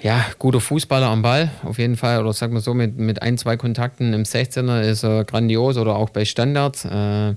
[0.00, 2.20] ja, guter Fußballer am Ball, auf jeden Fall.
[2.20, 5.96] Oder sagen wir so, mit, mit ein, zwei Kontakten im 16er ist er grandios oder
[5.96, 6.84] auch bei Standards.
[6.84, 7.34] Äh,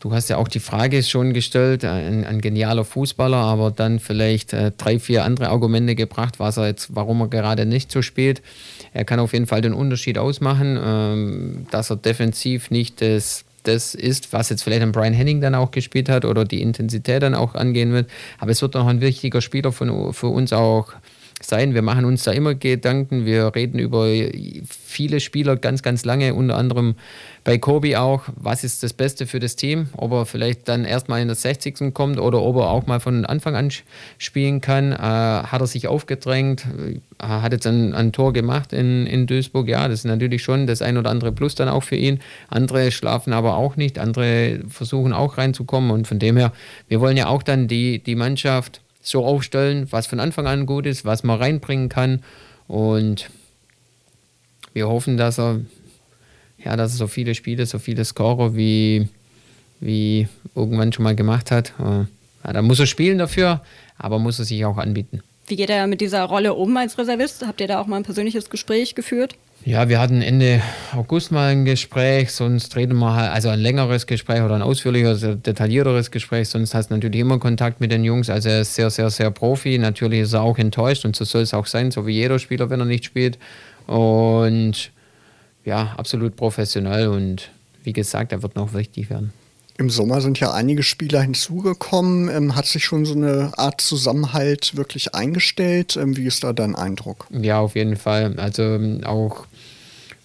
[0.00, 4.52] du hast ja auch die Frage schon gestellt, ein, ein genialer Fußballer, aber dann vielleicht
[4.52, 8.42] äh, drei, vier andere Argumente gebracht, was er jetzt, warum er gerade nicht so spielt.
[8.92, 13.94] Er kann auf jeden Fall den Unterschied ausmachen, ähm, dass er defensiv nicht das das
[13.94, 17.34] ist, was jetzt vielleicht ein Brian Henning dann auch gespielt hat oder die Intensität dann
[17.34, 18.10] auch angehen wird.
[18.38, 20.94] Aber es wird noch ein wichtiger Spieler von, für uns auch
[21.40, 21.74] sein.
[21.74, 23.24] Wir machen uns da immer Gedanken.
[23.24, 24.06] Wir reden über
[24.68, 26.94] viele Spieler ganz, ganz lange, unter anderem
[27.44, 31.22] bei Kobi auch, was ist das Beste für das Team, ob er vielleicht dann erstmal
[31.22, 31.94] in der 60.
[31.94, 33.70] kommt oder ob er auch mal von Anfang an
[34.18, 34.92] spielen kann.
[34.92, 36.66] Äh, hat er sich aufgedrängt,
[37.18, 40.66] äh, hat jetzt ein, ein, Tor gemacht in, in Duisburg, ja, das ist natürlich schon
[40.66, 42.20] das ein oder andere Plus dann auch für ihn.
[42.48, 46.52] Andere schlafen aber auch nicht, andere versuchen auch reinzukommen und von dem her,
[46.88, 50.86] wir wollen ja auch dann die, die Mannschaft so aufstellen, was von Anfang an gut
[50.86, 52.22] ist, was man reinbringen kann.
[52.68, 53.30] Und
[54.72, 55.60] wir hoffen, dass er,
[56.58, 59.08] ja, dass er so viele Spiele, so viele Scorer wie,
[59.80, 61.72] wie irgendwann schon mal gemacht hat.
[61.78, 62.04] Äh,
[62.44, 63.62] ja, da muss er spielen dafür,
[63.98, 65.22] aber muss er sich auch anbieten.
[65.50, 67.44] Wie geht er mit dieser Rolle um als Reservist?
[67.44, 69.34] Habt ihr da auch mal ein persönliches Gespräch geführt?
[69.64, 70.62] Ja, wir hatten Ende
[70.94, 75.20] August mal ein Gespräch, sonst reden wir halt, also ein längeres Gespräch oder ein ausführlicheres,
[75.42, 78.30] detaillierteres Gespräch, sonst hast du natürlich immer Kontakt mit den Jungs.
[78.30, 79.76] Also er ist sehr, sehr, sehr Profi.
[79.76, 82.70] Natürlich ist er auch enttäuscht und so soll es auch sein, so wie jeder Spieler,
[82.70, 83.36] wenn er nicht spielt.
[83.88, 84.92] Und
[85.64, 87.50] ja, absolut professionell und
[87.82, 89.32] wie gesagt, er wird noch wichtig werden.
[89.80, 92.28] Im Sommer sind ja einige Spieler hinzugekommen.
[92.28, 95.96] Ähm, hat sich schon so eine Art Zusammenhalt wirklich eingestellt?
[95.96, 97.26] Ähm, wie ist da dein Eindruck?
[97.30, 98.34] Ja, auf jeden Fall.
[98.36, 99.46] Also ähm, auch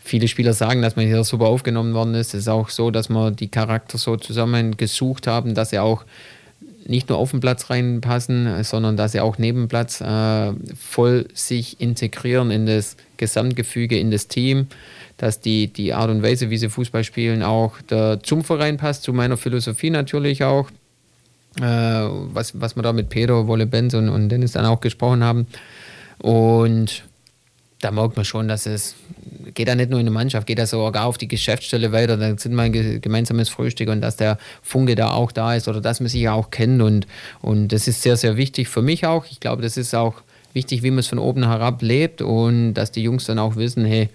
[0.04, 2.34] viele Spieler sagen, dass man hier super aufgenommen worden ist.
[2.34, 6.04] Es ist auch so, dass wir die Charakter so zusammen gesucht haben, dass sie auch
[6.86, 11.80] nicht nur auf den Platz reinpassen, sondern dass sie auch neben Platz äh, voll sich
[11.80, 14.68] integrieren in das Gesamtgefüge, in das Team
[15.18, 19.04] dass die, die Art und Weise, wie sie Fußball spielen, auch der, zum Verein passt,
[19.04, 20.70] zu meiner Philosophie natürlich auch.
[21.60, 25.24] Äh, was, was wir da mit Pedro, Wolle Benz und, und Dennis dann auch gesprochen
[25.24, 25.48] haben.
[26.18, 27.04] Und
[27.80, 28.96] da merkt man schon, dass es
[29.54, 32.38] geht da nicht nur in die Mannschaft, geht da sogar auf die Geschäftsstelle weiter, da
[32.38, 36.00] sind wir ein gemeinsames Frühstück und dass der Funke da auch da ist oder dass
[36.00, 37.08] man sich auch kennt und,
[37.42, 39.26] und das ist sehr, sehr wichtig für mich auch.
[39.30, 40.16] Ich glaube, das ist auch
[40.54, 43.86] wichtig, wie man es von oben herab lebt und dass die Jungs dann auch wissen,
[43.86, 44.10] hey,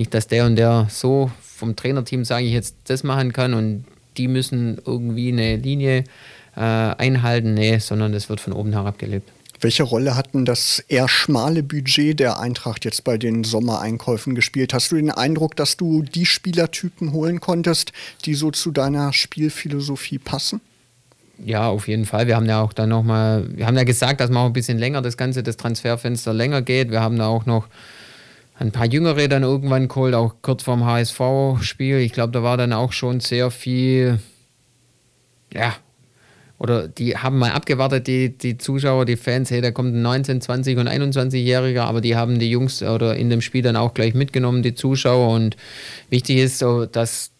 [0.00, 3.84] nicht, dass der und der so vom Trainerteam, sage ich jetzt, das machen kann und
[4.16, 6.04] die müssen irgendwie eine Linie
[6.56, 7.52] äh, einhalten.
[7.52, 9.30] Nee, sondern das wird von oben herab gelebt.
[9.60, 14.72] Welche Rolle hat denn das eher schmale Budget der Eintracht jetzt bei den Sommereinkäufen gespielt?
[14.72, 17.92] Hast du den Eindruck, dass du die Spielertypen holen konntest,
[18.24, 20.62] die so zu deiner Spielphilosophie passen?
[21.44, 22.26] Ja, auf jeden Fall.
[22.26, 24.78] Wir haben ja auch dann nochmal, wir haben ja gesagt, dass man auch ein bisschen
[24.78, 26.90] länger das Ganze, das Transferfenster länger geht.
[26.90, 27.68] Wir haben da auch noch
[28.60, 31.98] ein paar Jüngere dann irgendwann geholt, auch kurz vorm HSV-Spiel.
[31.98, 34.20] Ich glaube, da war dann auch schon sehr viel,
[35.52, 35.74] ja,
[36.58, 40.44] oder die haben mal abgewartet, die, die Zuschauer, die Fans, hey, da kommt ein 19-,
[40.46, 44.12] 20- und 21-Jähriger, aber die haben die Jungs oder in dem Spiel dann auch gleich
[44.12, 45.32] mitgenommen, die Zuschauer.
[45.32, 45.56] Und
[46.10, 47.30] wichtig ist so, dass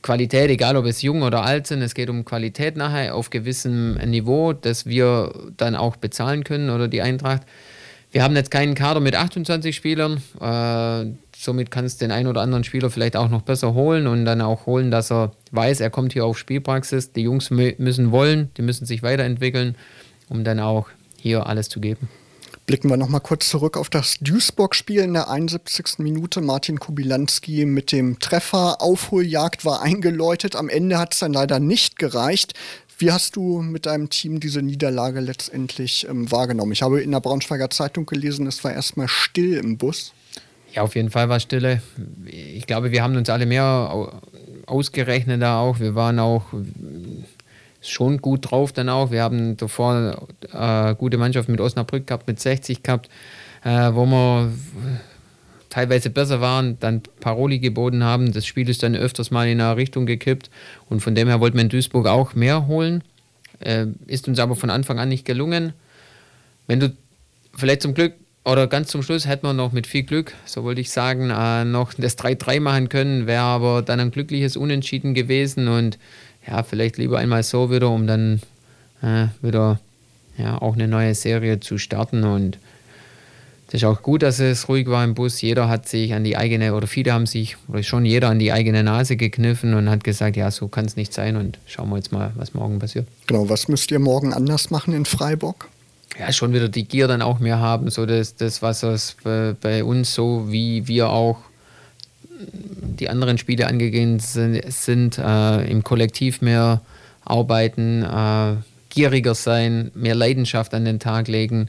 [0.00, 3.96] Qualität, egal ob es jung oder alt sind, es geht um Qualität nachher auf gewissem
[4.06, 7.42] Niveau, das wir dann auch bezahlen können oder die Eintracht.
[8.14, 10.22] Wir haben jetzt keinen Kader mit 28 Spielern.
[10.40, 14.24] Äh, somit kannst du den einen oder anderen Spieler vielleicht auch noch besser holen und
[14.24, 17.10] dann auch holen, dass er weiß, er kommt hier auf Spielpraxis.
[17.10, 19.74] Die Jungs müssen wollen, die müssen sich weiterentwickeln,
[20.28, 22.08] um dann auch hier alles zu geben.
[22.66, 25.98] Blicken wir nochmal kurz zurück auf das Duisburg-Spiel in der 71.
[25.98, 26.40] Minute.
[26.40, 28.80] Martin Kubilanski mit dem Treffer.
[28.80, 30.54] Aufholjagd war eingeläutet.
[30.54, 32.54] Am Ende hat es dann leider nicht gereicht.
[32.98, 36.72] Wie hast du mit deinem Team diese Niederlage letztendlich ähm, wahrgenommen?
[36.72, 40.12] Ich habe in der Braunschweiger Zeitung gelesen, es war erstmal still im Bus.
[40.72, 41.82] Ja, auf jeden Fall war Stille.
[42.26, 44.20] Ich glaube, wir haben uns alle mehr
[44.66, 45.78] ausgerechnet da auch.
[45.78, 46.46] Wir waren auch
[47.80, 49.10] schon gut drauf dann auch.
[49.10, 53.08] Wir haben davor äh, gute Mannschaft mit Osnabrück gehabt, mit 60 gehabt,
[53.62, 54.52] äh, wo wir
[55.74, 58.32] teilweise besser waren, dann Paroli geboten haben.
[58.32, 60.48] Das Spiel ist dann öfters mal in eine Richtung gekippt
[60.88, 63.02] und von dem her wollten wir in Duisburg auch mehr holen.
[63.58, 65.72] Äh, ist uns aber von Anfang an nicht gelungen.
[66.68, 66.96] Wenn du
[67.56, 68.14] vielleicht zum Glück
[68.44, 71.64] oder ganz zum Schluss hätten wir noch mit viel Glück, so wollte ich sagen, äh,
[71.64, 75.98] noch das 3-3 machen können, wäre aber dann ein glückliches Unentschieden gewesen und
[76.46, 78.40] ja, vielleicht lieber einmal so wieder, um dann
[79.02, 79.80] äh, wieder
[80.38, 82.58] ja, auch eine neue Serie zu starten und
[83.66, 85.40] das ist auch gut, dass es ruhig war im Bus.
[85.40, 88.52] Jeder hat sich an die eigene, oder viele haben sich, oder schon jeder an die
[88.52, 91.96] eigene Nase gekniffen und hat gesagt, ja, so kann es nicht sein und schauen wir
[91.96, 93.06] jetzt mal, was morgen passiert.
[93.26, 95.68] Genau, was müsst ihr morgen anders machen in Freiburg?
[96.18, 99.82] Ja, schon wieder die Gier dann auch mehr haben, so das, das was es bei
[99.82, 101.38] uns so, wie wir auch
[103.00, 106.82] die anderen Spiele angegangen sind, sind äh, im Kollektiv mehr
[107.24, 108.56] arbeiten, äh,
[108.90, 111.68] gieriger sein, mehr Leidenschaft an den Tag legen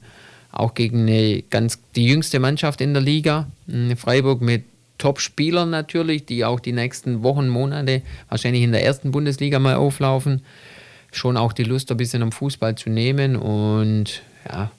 [0.56, 4.64] auch gegen eine ganz die jüngste Mannschaft in der Liga, hm, Freiburg mit
[4.98, 10.44] Top-Spielern natürlich, die auch die nächsten Wochen, Monate wahrscheinlich in der ersten Bundesliga mal auflaufen.
[11.12, 14.72] Schon auch die Lust ein bisschen am Fußball zu nehmen und ja,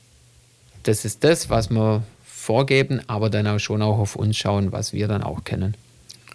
[0.82, 4.92] das ist das, was wir vorgeben, aber dann auch schon auch auf uns schauen, was
[4.92, 5.74] wir dann auch kennen.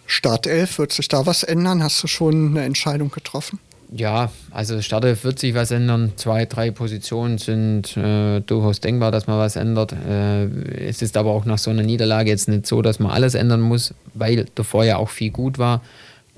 [0.06, 1.82] Startelf, wird sich da was ändern?
[1.82, 3.60] Hast du schon eine Entscheidung getroffen?
[3.94, 6.14] Ja, also Startelf wird sich was ändern.
[6.16, 9.92] Zwei, drei Positionen sind äh, durchaus denkbar, dass man was ändert.
[9.92, 10.46] Äh,
[10.88, 13.60] es ist aber auch nach so einer Niederlage jetzt nicht so, dass man alles ändern
[13.60, 15.82] muss, weil davor ja auch viel gut war.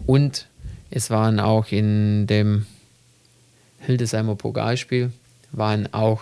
[0.07, 0.47] Und
[0.89, 2.65] es waren auch in dem
[3.81, 5.11] Hildesheimer Pokalspiel
[5.51, 6.21] waren auch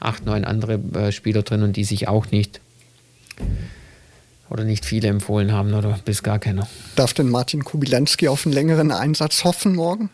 [0.00, 2.60] acht, neun andere äh, Spieler drin und die sich auch nicht
[4.50, 6.66] oder nicht viele empfohlen haben oder bis gar keiner.
[6.96, 10.10] Darf denn Martin Kubilanski auf einen längeren Einsatz hoffen morgen?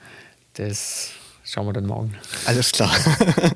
[0.55, 1.11] Das
[1.44, 2.14] schauen wir dann morgen.
[2.46, 2.94] Alles klar.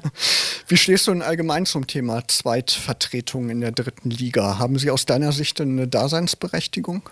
[0.69, 4.59] Wie stehst du denn allgemein zum Thema Zweitvertretung in der dritten Liga?
[4.59, 7.09] Haben sie aus deiner Sicht eine Daseinsberechtigung?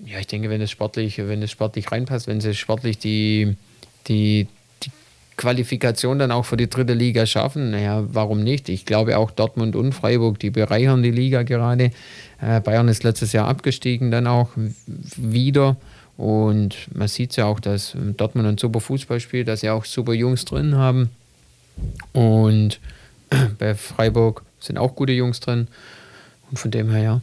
[0.00, 3.56] Ja, ich denke, wenn es sportlich, wenn es sportlich reinpasst, wenn sie sportlich die,
[4.08, 4.48] die,
[4.82, 4.90] die
[5.36, 8.68] Qualifikation dann auch für die dritte Liga schaffen, naja, warum nicht?
[8.68, 11.92] Ich glaube auch Dortmund und Freiburg, die bereichern die Liga gerade.
[12.40, 14.50] Äh, Bayern ist letztes Jahr abgestiegen, dann auch
[15.16, 15.76] wieder.
[16.16, 20.12] Und man sieht ja auch, dass Dortmund ein super Fußball spielt, dass sie auch super
[20.12, 21.10] Jungs drin haben.
[22.12, 22.80] Und
[23.58, 25.68] bei Freiburg sind auch gute Jungs drin.
[26.50, 27.20] Und von dem her, ja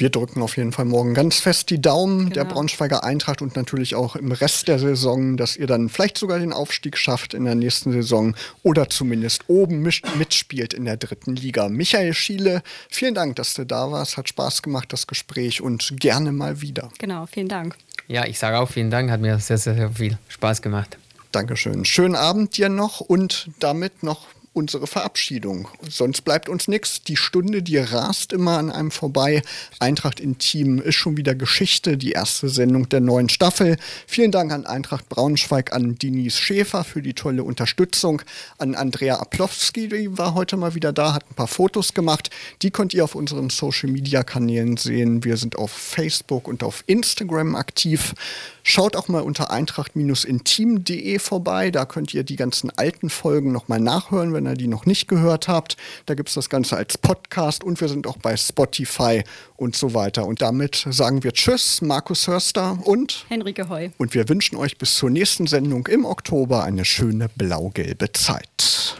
[0.00, 2.34] wir drücken auf jeden Fall morgen ganz fest die Daumen genau.
[2.34, 6.38] der Braunschweiger Eintracht und natürlich auch im Rest der Saison, dass ihr dann vielleicht sogar
[6.38, 11.68] den Aufstieg schafft in der nächsten Saison oder zumindest oben mitspielt in der dritten Liga.
[11.68, 14.16] Michael Schiele, vielen Dank, dass du da warst.
[14.16, 16.90] Hat Spaß gemacht, das Gespräch und gerne mal wieder.
[16.98, 17.76] Genau, vielen Dank.
[18.08, 20.98] Ja, ich sage auch vielen Dank, hat mir sehr, sehr, sehr viel Spaß gemacht.
[21.30, 21.84] Dankeschön.
[21.84, 25.68] Schönen Abend dir noch und damit noch unsere Verabschiedung.
[25.88, 27.02] Sonst bleibt uns nichts.
[27.02, 29.42] Die Stunde, die rast immer an einem vorbei.
[29.78, 33.76] Eintracht Intim ist schon wieder Geschichte, die erste Sendung der neuen Staffel.
[34.06, 38.22] Vielen Dank an Eintracht Braunschweig, an Denise Schäfer für die tolle Unterstützung,
[38.58, 42.30] an Andrea Aplowski, die war heute mal wieder da, hat ein paar Fotos gemacht.
[42.62, 45.24] Die könnt ihr auf unseren Social-Media-Kanälen sehen.
[45.24, 48.14] Wir sind auf Facebook und auf Instagram aktiv.
[48.62, 51.70] Schaut auch mal unter eintracht-intim.de vorbei.
[51.70, 55.48] Da könnt ihr die ganzen alten Folgen nochmal nachhören, wenn ihr die noch nicht gehört
[55.48, 55.76] habt.
[56.06, 59.22] Da gibt es das Ganze als Podcast und wir sind auch bei Spotify
[59.56, 60.26] und so weiter.
[60.26, 63.90] Und damit sagen wir Tschüss, Markus Hörster und Henrike Heu.
[63.98, 68.96] Und wir wünschen euch bis zur nächsten Sendung im Oktober eine schöne blau-gelbe Zeit.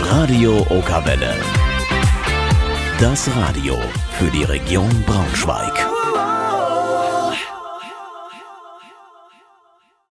[0.00, 1.34] Radio Okawelle.
[3.00, 3.76] Das Radio
[4.18, 5.91] für die Region Braunschweig.